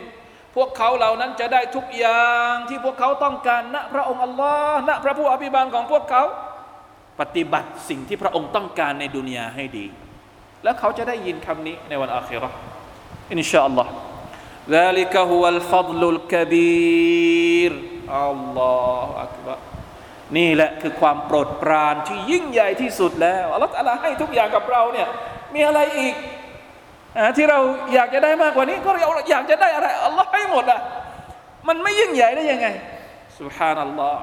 [0.57, 6.23] พวกเขาเหล่านั้นจะได้ทุกอย่างที่พวกเขาต้องการณพระองค์อัลลอฮ์ณพระผู้อภิบาลของพวกเขา
[7.21, 9.87] ปฏิบัติสิ่งที่พระองค์ต้องการในดุนยาให้ดี
[10.65, 12.57] แล้วเขาจะได้ยินคำนี้ในวันอาคิเราะห์
[13.33, 13.91] อินชาอัลลอฮ์
[14.77, 17.73] ذلك هو الفضل الكبير
[18.15, 19.59] อัลลอฮฺอักบาร
[20.37, 25.09] นี่แหละคือความโปรดปรานที่ยิ่งใหญ่ที่สุดแล้วอัลลอฮฺอะไรให้ทุกอย่างกับเราเนี่ย
[25.55, 26.15] มีอะไรอีก
[27.17, 27.59] อที่เรา
[27.95, 30.81] อยากจะได้มากกว่านี้ ก็เราอยากจะได้อะไรอัลลอฮ์ให้หมดอ่ะ
[31.69, 32.69] มันไม่ยิ่งใหญ่ได้ยังไง
[33.39, 34.17] سبحان الله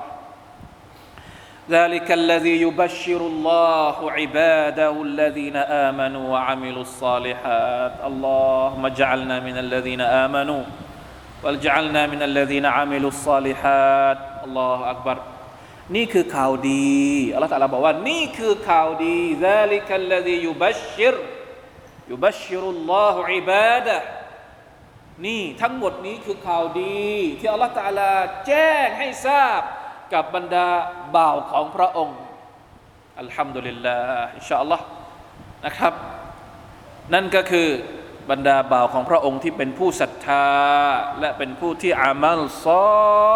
[1.69, 10.63] ذلك الذي يبشر الله عباده الذين آمنوا وعملوا الصالحات اللهم اجعلنا من الذين آمنوا
[11.43, 15.17] واجعلنا من الذين عملوا الصالحات الله أكبر
[15.95, 16.99] นี่คือข่าวดี
[17.33, 19.17] อัลลอฮฺตะลาบอกว่านี่คือข่าวดี
[19.47, 21.15] ذلك الذي يبشر
[22.11, 23.99] يبشر الله عباده
[25.25, 27.03] นี่ทั้งหมดนี้คือข่าวดี
[27.39, 28.11] ที่อัลลอฮฺตะลา
[28.47, 29.61] แจ้งให้ทราบ
[30.14, 30.68] กับบรรดา
[31.16, 32.18] บ่าวของพระองค์
[33.20, 34.84] อัลฮัมดุลิลลาห์อินชาอัลลอฮ์
[35.66, 35.94] นะครับ
[37.14, 37.68] นั่นก็คือ
[38.30, 40.46] บรรดาบ่าวของพระองค์ที่เป็นผู้ศรัทธา
[41.20, 42.66] และเป็นผู้ที่อามัลซ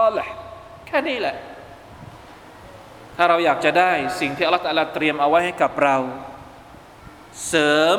[0.00, 0.32] อลห์
[0.86, 1.36] แค่นี้แหละ
[3.16, 4.64] ถ้าเราอยากจะได้สิ่งที่อัลลอฮฺ
[4.94, 5.96] เตรียมเอาไว้ให้กับเรา
[7.48, 7.98] เสริม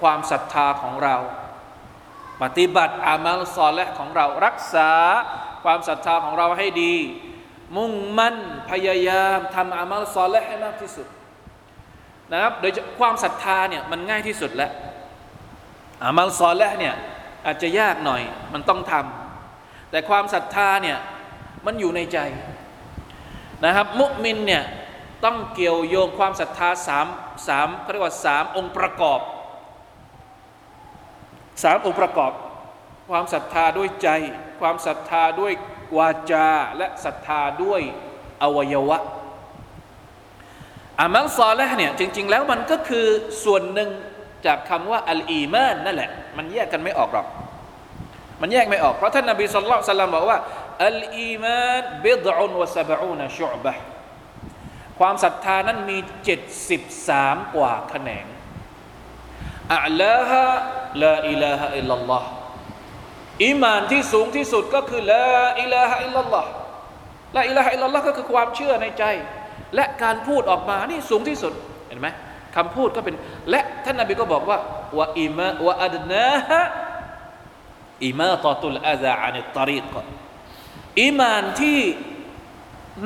[0.00, 1.16] ความศรัทธาของเรา
[2.42, 4.92] ปฏิบัติอามัลซอลและของเรารักษา
[5.64, 6.94] ความศรัทธาของเราให้ดี
[7.76, 8.36] มุ่งมั่น
[8.70, 11.06] พยายามทำอามัลซอลและให้มากที่สุด
[12.32, 14.72] นะครับโดยความศรัทธาเนี่ยมันง่ายที่สุดแล้ว
[16.02, 16.94] อามัลซอลและเนี่ย
[17.46, 20.98] อาจจะยากหน่อยมันต้องทำแต่ความศรัทธาเนี่ย
[21.66, 22.18] มันอยู่ในใจ
[23.64, 24.64] นะครับ มุมินเนี่ย
[25.24, 27.06] ต้องเกี่ยวโยงความศรัทธาสาม
[27.48, 29.20] สามเขาเรียกว่าสามองค์ประกอบ
[31.62, 32.32] สามองค์ประกอบ
[33.10, 34.08] ความศรัทธาด้วยใจ
[34.60, 35.52] ความศรัทธาด้วย
[35.98, 37.80] วาจาและศรัทธาด้วย
[38.42, 38.98] อวัยวะ
[41.00, 43.06] อามัลซอลห์เนี่ยจริง ๆ แล้วมันก็คือ
[43.44, 43.90] ส่วนหนึ่ง
[44.46, 47.26] จากคำว่าอัลอีมานนั่นแหละ มันแยกกันไม่ออกหรอก
[48.40, 50.38] มันแยกไม่ออกเพราะท่านนบีสุลต่านบอกว่า
[50.86, 53.72] อัลอีมานบิดอุนวะซาบะอูนชุบะ
[54.98, 55.98] ความศรัทธานั้นมี
[56.76, 58.26] 73 กว่าแขนง
[59.72, 62.28] أعلاها لا إله إلا الله
[63.42, 69.04] อิมานที่สูงที่สุดก็คือلا إله إلا الله لا إله إلا اللهก็คือความเชื่อในใจ
[69.74, 71.52] และการพูดออกมานี่สูงที่สุด
[71.88, 72.08] เห็นไหม
[72.56, 73.14] คำพูดก็เป็น
[73.50, 74.58] และท่านนบีก็บอกว่า
[74.98, 79.94] وإما وأدناها إماطة الأذى عن الطريق
[81.02, 81.80] อิมานที่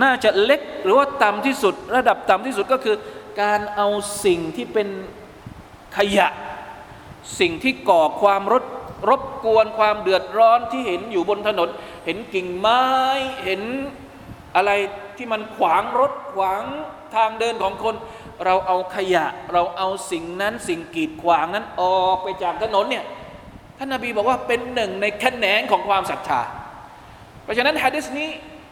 [0.03, 2.97] น่าจะเล็กหรือว่าต่ำที่สุด ระดับต่ำที่สุดก็คือ
[3.43, 3.89] การเอา
[4.25, 4.89] สิ่งที่เป็น
[5.97, 6.29] ขยะ
[7.41, 8.65] สิ่งที่ก่อความรบ
[9.09, 11.69] รบกวนความเดือดร้อนที่เห็นอยู่บนถนน
[12.05, 12.83] เห็นกิ่งไม้
[13.45, 13.63] เห็น
[14.57, 14.71] อะไร
[15.17, 16.63] ที่มันขวางรถขวาง
[17.15, 17.95] ทางเดินของคน
[18.45, 23.05] เราเอาขยะ เราเอาสิ่งนั้นสิ่งกีดขวางนั้นออกไปจากถนนเนี่ย
[23.79, 26.41] ท่านนาบีบอกว่าเป็นหนึ่งในแขนงของความศรัทธา
[27.45, 28.29] เพราะฉะนั้นฮะดิษนี้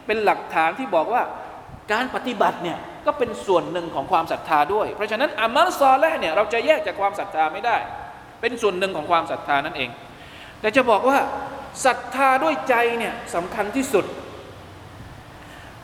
[0.07, 1.23] เป็นหลักฐานที่บอกว่า
[1.93, 7.77] การปฏิบัติเนี่ยก็เป็นส่วนหนึ่งของความศรัทธาด้วย เพราะฉะนั้นอามัลซอลและเนี่ยเราจะแยกจากความศรัทธาไม่ได้
[8.41, 9.91] เป็นส่วนหนึ่งของความศรัทธานั่นเอง
[10.61, 11.19] แต่จะบอกว่า
[11.85, 14.05] ศรัทธาด้วยใจเนี่ยสำคัญที่สุด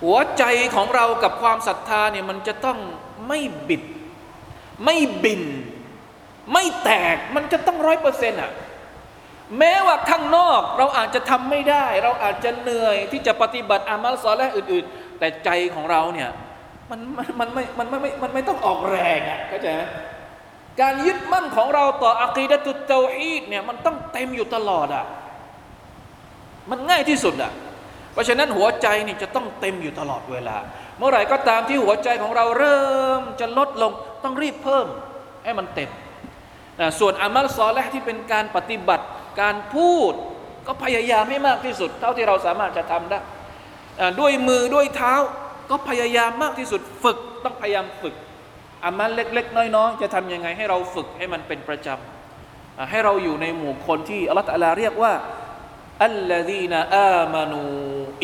[0.02, 2.78] หัวใจของเรากับความศรัทธาเนี่ยมันจะต้อง
[3.28, 3.82] ไม่บิด
[4.84, 5.42] ไม่บิน
[6.52, 8.52] ไม่แตกมันจะต้องร้อยเปอร์เซ็นต์อะ
[9.58, 16.30] แม้ว่าข้างนอกเราอาจจะทำไม่ได้ เราอาจจะเหนื่อยที่จะปฏิบัติอามัลซอและอื่น ๆ แต่ใจของเราเนี่ย
[16.90, 19.82] มันมันมันไม่มันไม่มันไม่ต้องออกแรงอะเข้าใจไหม
[20.80, 25.04] การยึดมั่นของเราต่ออัคีดะตุเตาฮีดเนี่ยมันต้องเต็มอยู่ตลอดอะ
[26.70, 27.52] มันง่ายที่สุดอะ
[28.12, 30.56] เพราะฉะนั้นหัวใจนี่จะต้องเต็มอยู่ตลอดเวลา
[30.98, 32.82] เมื่อไหร่ก็ตามที่หัวใจของเราเริ่
[33.18, 33.92] มจะลดลง
[34.24, 34.86] ต้องรีบเพิ่ม
[35.44, 35.90] ให้มันเต็ม
[36.80, 39.04] นะส่วนอามัลซอลและที่เป็นการปฏิบัติ
[39.40, 40.12] การพูด
[40.66, 43.18] ก็พยายามให้มากที่สุด เท่าที่เราสามารถจะทำได้
[44.20, 45.14] ด้วยมือด้วยเท้า
[45.70, 48.14] ก็พยายามมากที่สุดฝึกต้องพยายามฝึก
[48.86, 55.12] อามัลเล็ก ๆ น้อย ๆ จะทำยังไงให้เราฝึกให้มันเป็นประจำให้เราอยู่ในหมู่คนที่อัลลอฮฺเรียกว่า
[56.04, 57.60] อัลลอฮีนาอามานู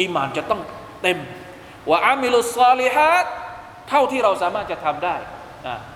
[0.00, 0.60] อิมานจะต้อง
[1.02, 1.18] เต็ม
[1.90, 3.26] ว่าอามิลุสซาลิฮัด
[3.88, 5.16] เท่าที่เราสามารถจะทำได้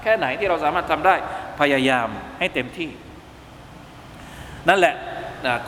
[0.03, 1.15] แค่ไหนที่เราสามารถทำได้
[1.61, 2.91] พยายามให้เต็มที่
[4.69, 4.95] นั่นแหละ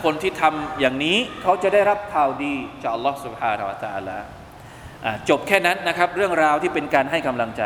[0.03, 3.63] คนที่ทำอย่างนี้เขาจะได้รับข่าวดีจากอัลลอฮฺสุบฮานา
[3.97, 4.25] อัลลอฮฺ
[5.29, 7.63] จบแค่นั้นนะครับ เรื่องราวที่เป็นการให้กำลังใจ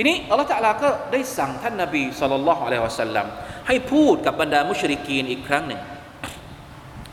[0.00, 3.26] ทีนี้อัลลอฮฺตะลาก็ได้สั่งท่านนาบีสุลต่านละฮ์อะลัยฮิวะสัลลัม
[3.66, 5.80] ให้พูดกับบรรดามุชริกีนอีกครั้งหนึ่ง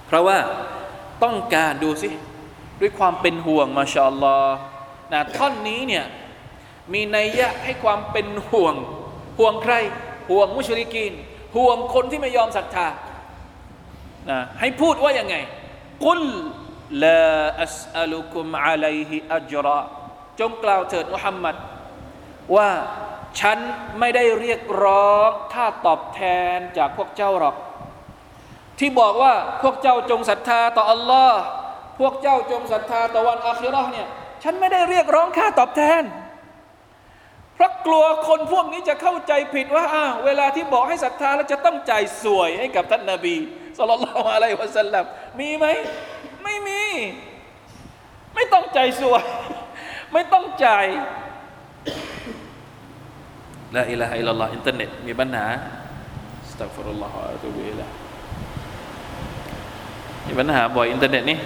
[0.07, 0.37] เพราะว่า
[1.23, 2.09] ต้องการดูสิ
[2.81, 4.57] ด้วยความเป็นห่วงมาชาอัลลอฮ์
[5.13, 6.05] นะท่อนนี้เนี่ย
[6.93, 8.75] มีนัยยะให้ความเป็นห่วง
[9.39, 9.73] ห่วงใคร
[10.29, 11.13] ห่วงมุชริกีน
[11.55, 12.87] ห่วงคนที่ไม่ยอมศรัทธา
[14.29, 15.35] นะให้พูดว่ายังไง
[16.05, 16.21] กุล
[17.03, 17.23] ลา
[17.63, 19.79] อัสอลุคุมอะลัยฮิอัจรอ
[20.39, 21.55] จงกล่าวเถิดมุฮัมมัด
[22.55, 22.69] ว่า
[23.39, 23.57] ฉัน
[23.99, 26.21] ไม่ได้เรียกร้องค่าตอบแท
[26.55, 27.55] นจากพวกเจ้าหรอก
[28.79, 31.39] ที่บอกว่าพวกเจ้าจงศรัทธาต่ออัลลอฮ์
[31.99, 34.07] พวกเจ้าจงศรัทธาต่อวันอาคิราะห์เนี่ย
[34.43, 36.03] ฉันไม่ได้เรียกร้องค่าตอบแทน
[37.55, 43.35] เพราะกลัวคนพวกนี้จะเข้าใจผิดว่าอ้าวเวลาที่บอกให้ศรัทธาแล้วจะต้องจ่ายสวยให้กับท่านนาบี
[43.77, 45.05] สุลต่านลอะลัยวะสัลลัม
[45.39, 45.65] มีไหม
[46.43, 46.83] ไม่มี
[48.35, 49.23] ไม่ต้องจ่ายส่วย
[50.13, 50.85] ไม่ต้องจ่าย
[53.73, 55.47] لا إله إلا اللهอินเทอร์เน็ตมีปัญหา
[56.51, 57.87] أستغفر الله وأتوب إليه
[60.27, 61.39] มีปัญหาบ่อยอินเทอร์เน็ตนี่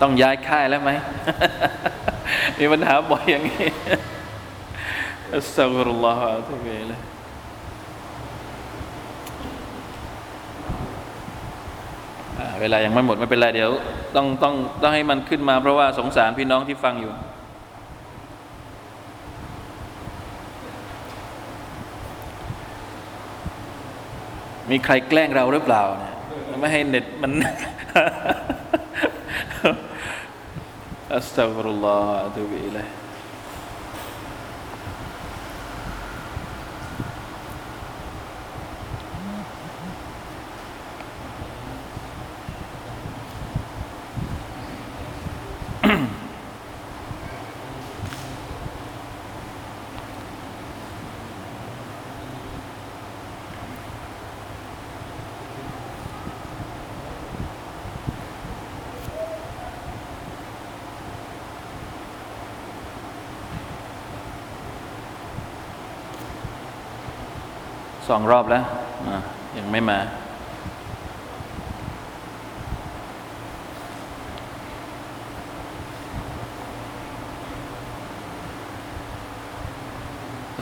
[0.00, 0.90] ต้องย้ายค่ายแล้วไหม
[2.58, 3.68] มีปัญหาบ่อยอย่างนี้
[5.34, 6.96] أستغفر الله وأتوب إليه
[12.29, 12.29] อ่า
[12.60, 13.70] เวลายังไม่หมดไม่เป็นไรเดี๋ยว
[14.16, 17.12] ต้องต้องต้องให้มันขึ้นมาเพราะว่าสงสารพี่น้องที่ฟังอยู่
[24.70, 26.14] มีใครแกล้งเราหรือเปล่าเนี่ย
[26.60, 27.32] ไม่ให้เน็ตมัน
[31.14, 32.86] อัสตัฟรุลลอฮฺอะตุบิอิลัย
[68.09, 68.63] สองรอบแล้ว
[69.07, 69.17] อ่ะ
[69.57, 69.99] ยังไม่มา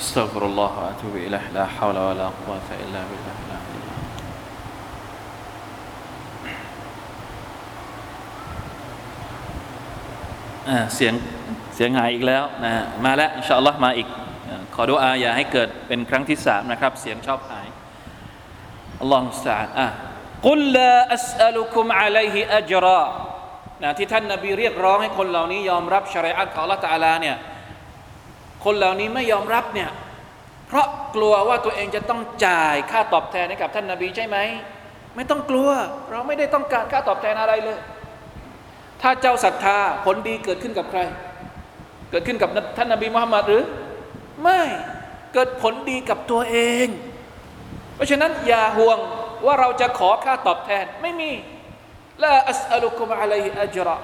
[0.04, 3.94] أستغفر الله وأتوب إليه لا حول ولا قوة إلا بالله لا إله
[10.70, 11.14] อ่าเสียง
[11.76, 14.17] เสียงหายอีกแล้วนะฮะมาแล้วอินชาอัลลอฮ์มาอีกอ่า
[14.75, 17.67] ขอดุอาอย่าให้เกิดเป็นครั้งที่สามนะครับ เสียงชอบหาย
[19.01, 19.87] อัลลอฮฺสาอะ
[20.47, 23.05] กุลลาอัสอัลุคุมอะลัยฮิอัจรา
[23.83, 27.37] นะที่ท่านนบีเรียกร้องให้คนเหล่านี้ยอมรับชริอะห์ของอัลลอฮฺตะอาลาเนี่ย
[28.65, 29.91] คนเหล่านี้ไม่ยอมรับเนี่ย
[30.67, 34.39] เพราะกลัวว่าตัวเองจะต้องจ่ายค่าตอบแทนให้กับท่านนบีใช่ไหม
[35.17, 35.71] ไม่ต้องกลัว
[36.11, 37.79] เราไม่ได้ต้องการค่าตอบแทนอะไรเลย
[39.03, 41.01] ถ้าเจ้าศรัทธาผลดีเกิดขึ้นกับใคร
[42.11, 43.65] เกิดขึ้นกับท่านนบีมุฮัมมัดหรือ
[44.43, 44.61] ไม่
[45.33, 46.89] เกิดผลดีกับตัวเอง
[47.95, 48.99] เพราะฉะนั้นอย่าห่วง
[49.47, 51.31] ว่าเราจะขอค่าตอบแทนไม่มี
[52.23, 53.97] ละอัสลุกุมอะลัยอัจรอ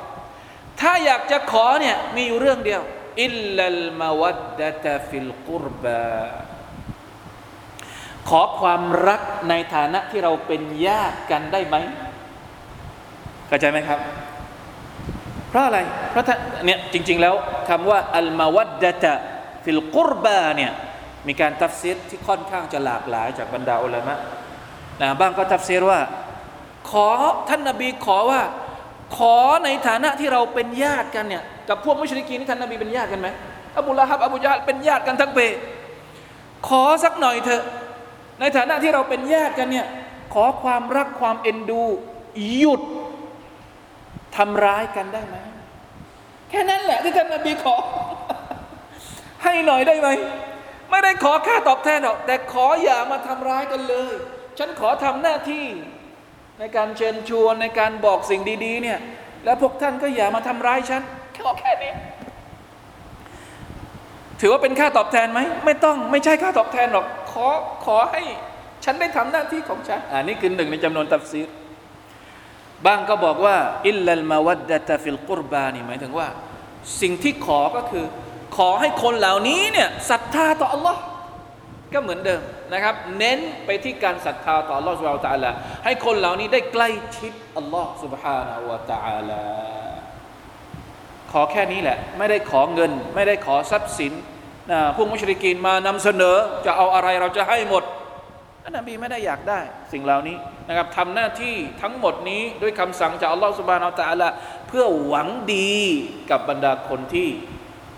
[0.80, 2.82] ถ้าอยากจะขอเนี่ยมีอยู่เรื่องเดียว
[3.22, 6.04] อิลลัลมาวัดดะตฟิลกุรบา
[8.28, 11.76] ขอความรักในฐานะที่เราเป็นญาติกันได้ไหม
[13.48, 13.98] เข้าใจไหมครับ
[15.48, 15.78] เพราะอะไร
[16.10, 16.24] เพราะ
[16.64, 17.34] เนี่ยจริง ๆ แล้ว
[17.68, 20.72] คำว่าالمودة في القربىเนี่ย
[21.28, 24.14] มีการตัฟซีรที่ค่อนข้างจะหลากหลายจากบรรดาอุลามะ
[25.00, 26.00] นะบ้างก็ตัฟซีรว่า
[26.90, 27.08] ขอ
[27.48, 28.42] ท่านนบีขอว่า
[29.16, 33.28] ขอในฐานะที่เราเป็นญาติกันเนี่ยกับพวกมุชริกีนนี่ท่านนบีเป็นญาติกันไหม
[33.78, 35.40] อบูละฮับอบูญะฮัลเป็นญาติกันทั้งเป
[36.68, 37.64] ขอสักหน่อยเถอะ
[38.40, 39.86] ในฐานะที่เราเป็นญาติกันเนี่ย
[40.34, 41.82] ขอความรักความเอ็นดู
[42.58, 42.82] หยุด
[44.36, 45.36] ทำร้ายกันได้ไหม
[46.50, 47.74] แค่นั้นแหละที่ท่านนบีขอ
[49.44, 50.08] ให้หน่อยได้ไหม
[50.90, 54.12] ไม่ได้ขอค่าตอบแทนหรอก แต่ขออย่ามาทำร้ายกันเลย
[54.58, 55.66] ฉันขอทำหน้าที่
[56.58, 58.98] ในการเชิญชวนในการบอกสิ่งดี ๆ เนี่ย
[59.44, 61.92] แล้วพวกท่านก็อย่ามาทำร้ายฉันแค่ขอแค่นี้
[64.40, 67.46] ถือว่าเป็นค่าตอบแทนไหม ไม่ต้องไม่ใช่ค่าตอบแทนหรอก ขอ
[67.84, 68.22] ขอให้
[68.84, 71.48] ฉันได้ทำหน้าที่ของฉันอ่านี่คือหนึ่งในจำนวนตัฟซีร
[72.86, 76.28] บางก็บอกว่าอิลลัลมาวัดดะตฟิลกุรบานี่หมายถึงว่า
[77.00, 78.04] สิ่งที่ขอก็คือ
[78.56, 81.00] ขอให้คนเหล่านี้เนี่ยศรัทธาต่ออัลลอฮ์
[81.94, 82.42] ก็เหมือนเดิม
[82.72, 85.50] นะครับ เน้นไปที่การศรัทธาต่ออัลลอฮ์สุบฮานะตะลา
[85.84, 86.88] ให้คนเหล่านี้ได้ใกล้
[87.18, 89.42] ชิดอัลลอฮ์สุบฮานะวะตะลา
[91.32, 94.12] ขอแค่นี้แหละ ไม่ได้ขอเงิน ไม่ได้ขอทรัพย์สิน
[94.70, 96.36] นะผู้มุชริกีนมานำเสนอ
[96.66, 97.84] จะเอาอะไรเราจะให้หมด
[98.64, 99.60] อันนบีไม่ได้อยากได้
[99.92, 100.36] สิ่งเหล่านี้
[100.68, 104.28] นะครับทำหน้าที่ทั้งหมดนี้ด้วยคำสั่งจากอัลลอฮฺสุบานอัลตะอัลละ
[104.68, 105.74] เพื่อหวังดี
[106.30, 107.28] กับบรรดาคนที่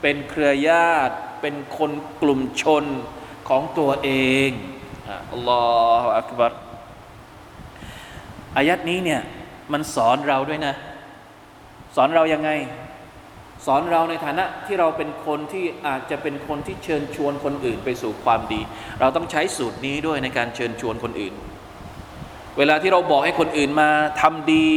[0.01, 1.91] เป็นเครือญาติ เป็นคน
[2.23, 2.85] กลุ่มชน
[3.49, 4.11] ของตัวเอ
[4.49, 4.51] ง
[5.33, 5.63] อัลลอ
[6.03, 6.53] ฮฺอักบัร
[8.57, 9.21] อายัดนี้เนี่ย
[9.73, 10.75] มันสอนเราด้วยนะ
[11.97, 12.51] สอนเรายังไง
[13.67, 18.61] สอนเราในฐานะที่เราเป็นคนที่อาจจะเป็นคนที่เชิญชวนคนอื่นไปสู่ความดี
[19.01, 21.35] เราต้องใช้สูตรนี้ด้วยในการเชิญชวนคนอื่น
[22.59, 23.91] เวลาที่เราบอกให้คนอื่นมา
[24.21, 24.69] ทำดี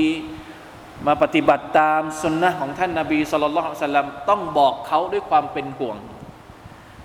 [1.07, 5.97] มาปฏิบัติตามสุนนะของท่านนาบีสุลต่านสัลลัมต้องบอกเขาด้วยความเป็นห่วง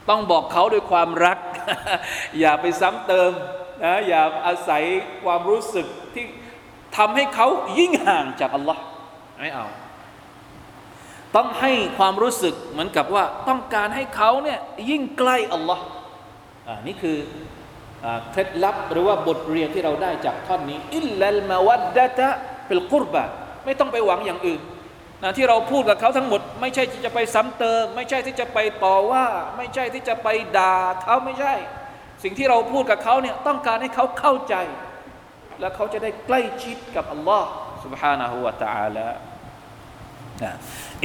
[0.08, 1.38] ต้องบอกเขาด้วยความรัก
[2.40, 3.30] อย่าไปซ้ำเติม
[3.84, 4.82] นะอย่าอาศัย
[5.24, 6.24] ความรู้สึกที่
[6.96, 7.46] ทำให้เขา
[7.78, 8.80] ยิ่งห่างจากอัลลอฮ์
[9.40, 9.66] ไม่เอา
[11.36, 15.84] ต้องให้ความรู้สึกเหมือนกับว่าต้องการให้เขาเนี่ยยิ่งใกล้อัลลอฮ์
[16.68, 17.16] อ่านี่คือ
[18.30, 22.28] เคล็ดลับหรือว่าบทเรียนที่เราได้จากท่อนนี้อิลลัลมาวัดดะตะ
[22.66, 23.24] เป็นกุรบะ
[23.65, 24.61] ไม่ต้องไปหวังอย่างอื่น
[25.23, 29.25] นะที่เราพูดกับเขาทั้งหมด ไม่ใช่ที่จะไปซ้ำเติม ไม่ใช่ที่จะไปต่อว่า
[29.57, 30.27] ไม่ใช่ที่จะไป
[30.57, 31.53] ด่าเขาไม่ใช่
[32.23, 34.55] สิ่งที่เราพูดกับเขาเนี่ยต้องการให้เขาเข้าใจ
[35.59, 37.49] แล้วเขาจะได้ใกล้ชิดกับอัลลอฮ์
[37.85, 39.07] سبحانه และ تعالى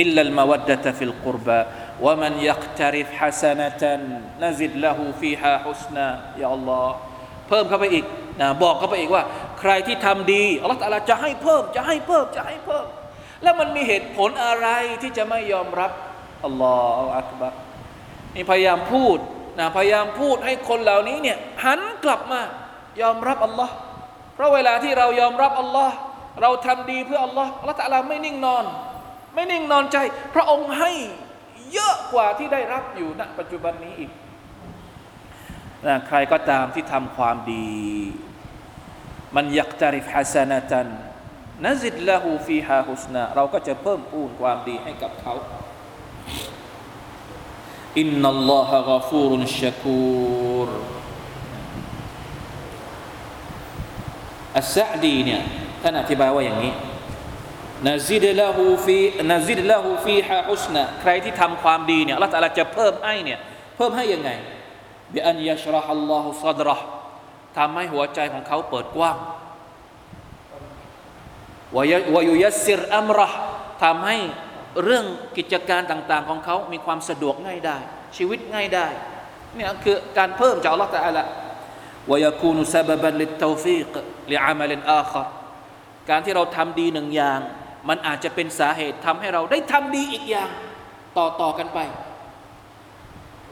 [0.03, 1.61] إلا المودة في القربى
[2.05, 3.83] ومن يقترف حسنة
[4.45, 6.07] نزد له فيها حسنا
[6.43, 6.89] يا الله
[7.50, 8.06] เพิ่มเข้าไปอีก
[8.42, 9.24] นะบอกเข้าไปอีกว่า
[9.60, 12.86] ใครที่ทำดีอัลลอฮฺตะลาจะให้เพิ่มจะให้เพิ่มจะให้เพิ่ม
[13.44, 14.68] แล้วมันมีเหตุผลอะไร
[15.02, 15.92] ที่จะไม่ยอมรับ
[16.46, 17.54] อัลลอฮฺอักบัร
[18.36, 19.18] นี่พยายามพูด
[19.60, 22.42] นะพยายามพูดให้คนเหล่านี้เนี่ยหันกลับมา
[23.02, 23.74] ยอมรับอัลลอฮ์
[24.36, 25.96] เพราะเวลาที่เรายอมรับอัลลอฮ์
[26.42, 28.66] เราทำดีเพื่ออัลลอฮ์อัลลอฮฺตะลาไม่นิ่งนอน
[29.34, 29.98] ไม่นิ่งนอนใจ
[30.36, 30.92] พระองค์ให้
[31.74, 34.12] เยอะกว่าที่ได้รับอยู่ณปัจจุบันนี้อีก
[35.88, 37.70] นะใครก็ตามที่ทำความดี
[39.36, 40.88] มันยักตาริฟฮัสนาตัน
[41.66, 45.34] นซิดละหูฟีฮาฮุสนาเราก็จะเพิ่มพูนความดีให้กับเขา
[48.00, 50.70] อินนัลลอฮะกาฟูรุนชะกูร
[54.58, 55.42] อัสซะดีเนี่ย
[55.82, 56.74] ท่านอธิบายว่าอย่างนี้
[57.88, 58.98] นาซิดละหูฟี
[59.32, 63.40] นาซิดละหูฟีฮาฮุสนาใครที่ทำความดีเนี่ยอัลลอฮฺจะเพิ่มให้เนี่ย
[63.76, 64.30] เพิ่มให้ยังไง
[65.14, 66.86] บิอันยชรฮัลลอฮุซัดรห์
[67.58, 69.18] ทำให้หัวใจของเขาเปิดกว้าง
[71.76, 73.38] วายุยัสซิรอัมรห์
[73.84, 74.18] ทำให้
[74.84, 75.06] เรื่อง
[75.38, 77.78] กิจการต่าง ๆ ของเขามีความสะดวกง่ายได้
[78.18, 78.88] ชีวิตง่ายได้
[79.56, 81.24] เนี่ยคือการเพิ่มจากอัลลอฮฺตะอาละ
[82.12, 83.94] วายคูนุซาบบันลิตตฟีก
[84.32, 85.26] ลิอามัลอาคร
[86.10, 87.40] การที่เราทำดีหนึ่งอย่าง
[87.90, 90.50] มันอาจจะเป็นสาเหตุทำให้เราได้ทำดีอีกอย่าง
[91.18, 91.80] ต่อต่อกันไป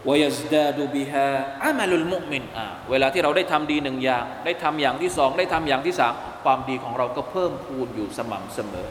[0.09, 1.29] วยสดาดูบิฮา
[1.63, 8.89] อามัลุลมุมินอ่าเวลาที่เราได้ทำดีหนึ่งอย่าง ได้ทำอย่างที่สองได้ทำอย่างที่สามความดีของเราก็เพิ่มพูนอยู่สม่ำเสมอ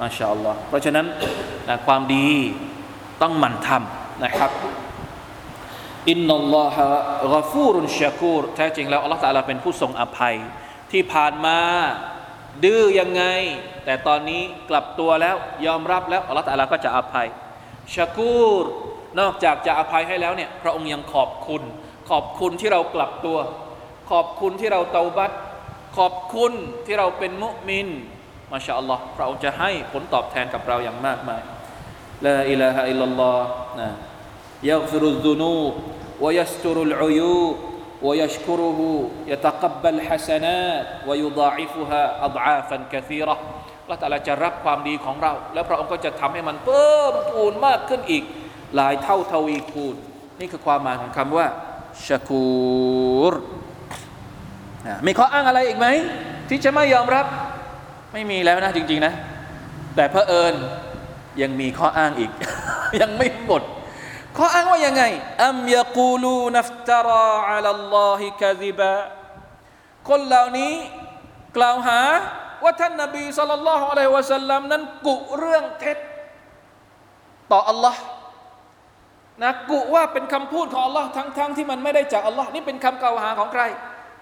[0.00, 1.06] มาชาอัลลอฮ์เพราะฉะนั้น
[1.68, 2.28] นะความดี
[3.22, 4.50] ต้องหมั่นทำนะครับ
[6.10, 6.86] อินนัลลอฮะ
[7.34, 10.36] กฟูรุนชะกูรแท้จริงแล้วอัลลอฮฺตะลาเป็นผู้ทรงอภัย
[10.92, 11.58] ที่ผ่านมา
[12.64, 13.22] ดื้อยังไง
[13.84, 15.36] แต่ตอนนี้กลับตัวแล้ว
[15.66, 17.26] ยอมรับแล้วอัลลอฮฺตะลาก็จะอภัย
[17.94, 18.64] ชะกูร
[19.19, 21.61] นอกจากจะอภัยให้แล้วเนี่ยพระองค์ยังขอบคุณ
[22.09, 23.37] ขอบคุณที่เรากลับตัว
[24.11, 25.31] ขอบคุณที่เราเตาบัต
[25.97, 26.51] ขอบคุณ
[26.85, 27.87] ที่เราเป็นมุมิน
[28.51, 31.41] มาชาอัลลอฮ์พระองค์จะให้ผลตอบแทนกับเราอย่างมากมาย
[32.25, 33.47] ลาอิลาฮะอิลลัลลอฮ์
[33.79, 33.89] นะ
[34.69, 35.73] ยักฟิรุซุนูบ
[36.23, 37.55] วยัสตุรุลอุยูบ
[38.07, 38.79] ويشكره
[39.27, 43.37] يتقبل حسنات ويضاعفها أضعافا كثيرة
[43.89, 48.23] ละแต่ละจะรับความดีของเรา แล้วพระองค์ก็จะทำให้มันเพิ่มพูนมากขึ้นอีก
[48.76, 49.96] หลายเท่าทวีคูณ
[50.40, 51.46] นี่คือความหมายของคำว่า
[52.06, 53.34] ชะกูร
[55.06, 55.86] มีข้ออ้างอะไรอีกไหม
[56.48, 57.26] ที่จะไม่ยอมรับ
[58.12, 59.14] ไม่มีแล้วนะจริง ๆ นะ
[59.96, 60.54] แต่เผอิญ
[61.42, 62.30] ยังมีข้ออ้างอีก
[63.00, 63.62] ยังไม่หมด
[64.36, 65.02] ข้ออ้างว่ายังไง
[65.46, 68.92] อัมยากูลูนัฟตาราอัลลอฮิกะซิบะ
[70.08, 70.72] คนเหล่านี้
[71.56, 72.00] กล่าวหา
[72.62, 75.98] ว่าท่านนบีสุลต่านละฮ์อะลัยฮิวะสัลลัมนั้นกุเรื่องเท็จ
[77.52, 78.00] ต่ออัลลอฮ์
[79.42, 83.62] นะกุว่าเป็นคำพูดของอัลลอฮ์ทั้งๆทที่มันไม่ได้จากอัลลอฮ์นี่เป็นคำกล่าวหาของใคร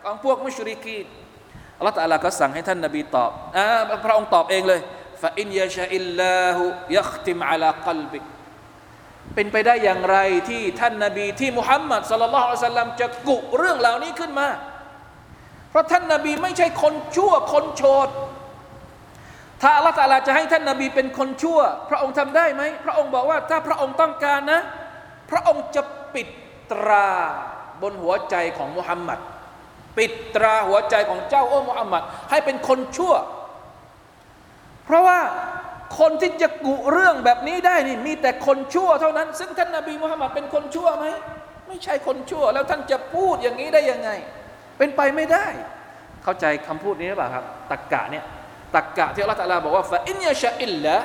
[0.05, 1.07] ของพวกมุชริกีน
[1.79, 3.67] อัลลอฮ์ตะอาลาก็สั่งให้ท่านนบีตอบอ่า
[4.05, 4.81] พระองค์ตอบเองเลย
[5.23, 6.65] ฟาอินยาชาอิลลาหุ
[6.97, 8.25] ยัคติมอัลากลบิก
[9.35, 14.49] เป็นไปได้อย่างไรที่ท่านนบีที่มุฮัมมัดสุลลัลลอฮุอะลัยฮิวะสัลลัมจะกุเรื่องเหล่านี้ขึ้นมา
[15.71, 18.09] เพราะท่านนบีไม่ใช่คนชั่วคนโฉด
[19.63, 21.61] ถ้าอัลลอฮฺตาลาจะให้ท่านนบีเป็นคนชั่ว
[21.91, 24.61] พระองค์ทำได้ไหมพระองค์บอกว่าถ้าพระองค์ต้องการนะ
[25.33, 25.83] พระองค์จะ
[26.15, 26.29] ปิด
[26.73, 27.11] ตรา
[27.83, 29.19] บนหัวใจของมุฮัมมัด
[29.99, 33.15] ปิดตราหัวใจของเจ้าโอ้มุฮัมมัดให้เป็นคนชั่ว
[34.87, 35.19] เพราะว่า
[35.99, 41.07] คนที่จะกุเรื่องแบบนี้ได้นี่มีแต่คนชั่วเท่านั้น ซึ่งท่านนบีมุฮัมมัดเป็นคนชั่วไหม
[41.69, 44.11] ไม่ใช่คนชั่ว แล้วท่านจะพูดอย่างนี้ได้ยังไง
[44.79, 45.47] เป็นไปไม่ได้
[46.25, 48.25] เข้าใจคำพูดนี้หรือเปล่าครับตักกะเนี่ย
[48.77, 50.97] ตักกะที่อัลลอฮฺตะลาบอกว่าฟาอินยาชาอิลละ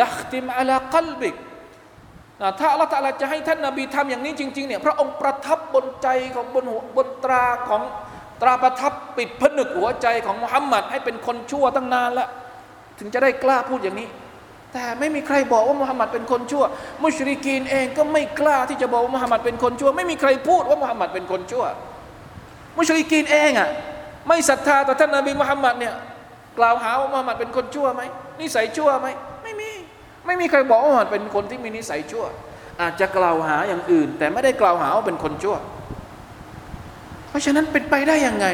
[0.00, 1.34] ยัคติมอัลากลบิก
[2.58, 7.82] ถ้าอัลลอฮฺตะลจะให้ท่านนบีทำอย่างนี้จริงๆเนี่ยพระองค์ประทับบนใจของบนหัวบนตราของ
[8.40, 12.28] ตราประทับปิดผนึกหัวใจของมุฮัมมัดให้เป็นคนชั่วตั้งนานแล้ว
[12.98, 14.08] ถึงจะได้กล้าพูดอย่างนี้
[14.72, 16.64] แต่ไม่มีใครบอกว่ามุฮัมมัดเป็นคนชั่ว
[17.04, 21.64] มุชริกีนเองก็ไม่กล้าที่จะบอกว่ามุฮัมมัดเป็นคนชั่ว ไม่มีใครพูดว่ามุฮัมมัดเป็นคนชั่ว
[22.78, 23.68] มุชริกีนเองอะ
[24.28, 25.94] ไม่ศรัทธาต่อท่านนบีมุฮัมมัดเนี่ย
[26.58, 28.02] กล่าวหาว่ามุฮัมมัดเป็นคนชั่วไหม
[28.40, 29.08] นิสัยชั่วไหม
[30.28, 32.26] ไม่มีใครบอกว่ามุฮัมมัดเป็นคนที่มีนิสัยชั่ว
[32.80, 35.56] อาจจะกล่าวหาอย่างอื่น แต่ไม่ได้กล่าวหาว่าเป็นคนชั่ว
[37.28, 38.46] เพราะฉะนั้นเป็นไปได้ยังไง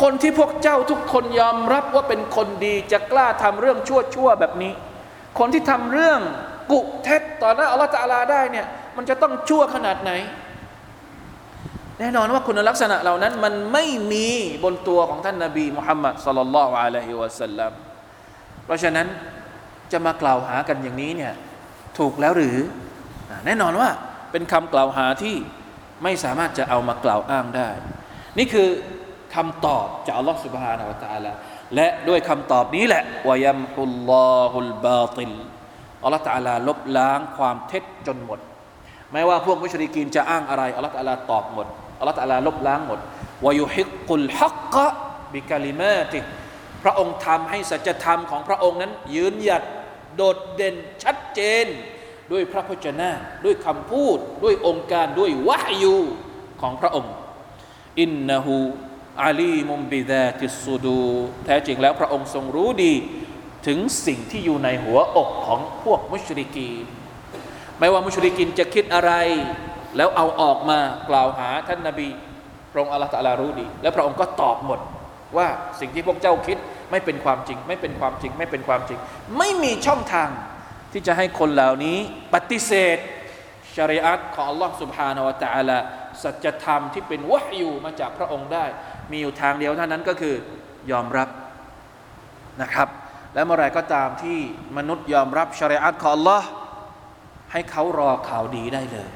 [0.00, 4.72] คนที่พวกเจ้าทุกคนยอมรับว่าเป็นคนดีจะกล้าทำเรื่องชั่วชั่วแบบนี้
[5.38, 6.20] คนที่ทำเรื่อง
[6.72, 10.12] กุเท็จต่อหน้าอัลลอฮฺตะอาลาได้เนี่ยมันจะต้องชั่วขนาดไหน
[11.98, 14.28] แน่นอนว่าคุณลักษณะเหล่านั้นมันไม่มี
[14.64, 17.72] บนตัวของท่านนาบีมุฮัมมัดสลลัลลอฮุอะลัยฮิวะสัลลัม
[18.64, 19.06] เพราะฉะนั้น
[19.92, 21.32] จะมากล่าวหากันอย่างนี้เนี่ย
[21.98, 22.58] ถูกแล้วหรือ
[23.46, 23.88] แน่นอนว่า
[24.32, 25.36] เป็นคำกล่าวหาที่
[26.02, 27.68] ไม่สามารถจะเอามากล่าวอ้างได้
[28.38, 28.68] นี่คือ
[29.34, 31.32] คำตอบจากอัลลอฮฺสุบฮานาอัลตาลา
[31.74, 35.32] และด้วยคำตอบนี้แหละวายัมฮุลลอฮุลบาติล
[36.02, 38.38] อัลลอฮฺตาลาลบล้างความเท็จจนหมด
[39.12, 41.66] ไม่ว่าพวกมุชริกีนจะอ้างอะไรอัลลอฮฺตาลาตอบหมด
[41.98, 42.98] อัลลอฮฺตาลาลบล้างหมด
[43.44, 44.86] วายุฮิกุลฮักกะ
[45.32, 46.18] บิกาลิมาติ
[46.82, 49.62] พระองค์ทำให้สัจธรรมของพระองค์นั้นยืนหยัด
[50.16, 51.66] โดดเด่นชัดเจน
[52.32, 53.10] ด้วยพระพจนะ
[53.44, 55.96] ด้วยคำพูด ด้วยองค์การด้วยวะฮยู
[56.60, 57.12] ของพระองค์
[58.00, 58.56] อินนะฮู
[59.24, 61.04] อาลีมุมบิดาติสุดู
[61.44, 62.94] แท้จริงแล้วพระองค์ทรงรู้ดี
[63.66, 66.70] ถึงสิ่งที่อยู่ในหัวอกของพวกมุชริกี
[67.78, 69.12] ไม่ว่ามุชริกีนจะคิดอะไร
[69.96, 72.08] แล้วเอาออกมากล่าวหาท่านนาบี
[72.72, 74.80] พระองค์อัลลอฮฺตะลารู้ดี และพระองค์ก็ตอบหมด
[75.36, 75.48] ว่า
[75.80, 76.58] สิ่งที่พวกเจ้าคิด
[76.91, 78.99] ไม่เป็นความจริง ไม่เป็นความจริง ไม่เป็นความจริง
[79.37, 80.29] ไม่มีช่องทาง
[80.91, 81.97] ที่จะให้คนเหล่านี้
[82.33, 82.97] ปฏิเสธ
[83.75, 85.77] ชริอัตของ Allah سبحانه และ تعالى
[86.23, 88.65] สัจธรรมที่เป็นวะฮยูมาจากพระองค์ได้
[89.11, 90.35] มีอยู่ทางเดียวเท่านั้นก็คือ
[90.91, 91.29] ยอมรับ
[92.61, 92.87] นะครับ
[93.33, 94.37] และเมื่อไรก็ตามที่
[94.77, 96.43] มนุษย์ยอมรับชริอัตของ Allah
[97.51, 99.09] ให้เขารอข่าวดีได้เลย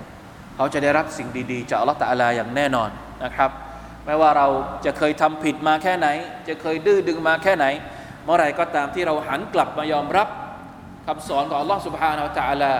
[0.55, 2.89] เขาจะได้รับสิ่งดีๆ จาก Allah ตะอาลาอย่างแน่นอน
[3.23, 3.49] นะครับ
[4.06, 4.48] ไม่ว่าเรา
[4.84, 6.08] จะเคยทำผิดมาแค่ไหน
[6.48, 7.66] จะเคยดื้อดึงมาแค่ไหน
[8.24, 10.28] เมื่อไรก็ตามที่เราหันกลับมายอมรับ
[11.06, 12.72] คำสอนของอัลลอฮ์สุบฮานาอัละลา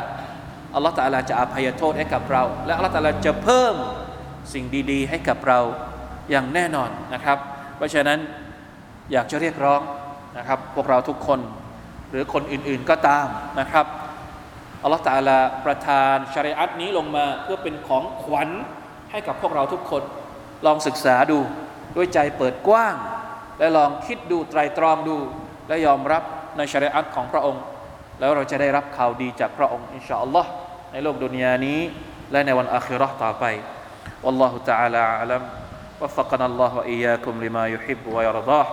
[0.75, 3.75] อัลลอฮ์ตะลาจะอภัยโทษให้กับเรา และอัลลอฮ์ตะลาจะเพิ่ม
[4.53, 5.61] สิ่งดี ๆ ให้กับเรา
[6.31, 7.39] อย่างแน่นอนนะครับ
[7.77, 8.19] เพราะฉะนั้น
[9.13, 9.81] อยากจะเรียกร้อง
[10.39, 11.41] นะครับ พวกเราทุกคน
[12.11, 13.27] หรือคนอื่นๆก็ตาม
[13.61, 13.87] นะครับ
[14.83, 18.49] อัลลอฮฺตาลาประทานชริอัตนี้ลงมาเพื่อเป็นของขวัญ
[19.11, 20.03] ให้กับพวกเราทุกคน
[20.66, 21.40] ลองศึกษาดู
[21.96, 22.96] ด้วยใจเปิดกว้าง
[23.60, 25.18] และลองคิดดูไตรตรองดู
[25.68, 26.24] และยอมรับ
[26.58, 27.64] ในชริอัตของพระองค์
[28.20, 30.50] แล้วเราจะได้รับข่าวดีจากพระองค์อินชาอัลลอฮ์
[30.92, 31.80] ในโลกดุนยานี้
[32.32, 33.46] และในวันอาคิเราะห์ต่อไป
[34.26, 35.44] والله تعالى أعلم
[36.02, 38.68] وفقنا الله وإياكم لما يحب ويرضاه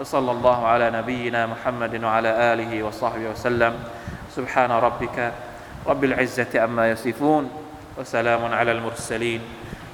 [0.00, 3.72] وصلى الله على نبينا محمد وعلى آله وصحبه وسلم
[4.30, 5.32] سبحان ربك
[5.86, 7.50] رب العزة عما يصفون
[7.98, 9.40] وسلام على المرسلين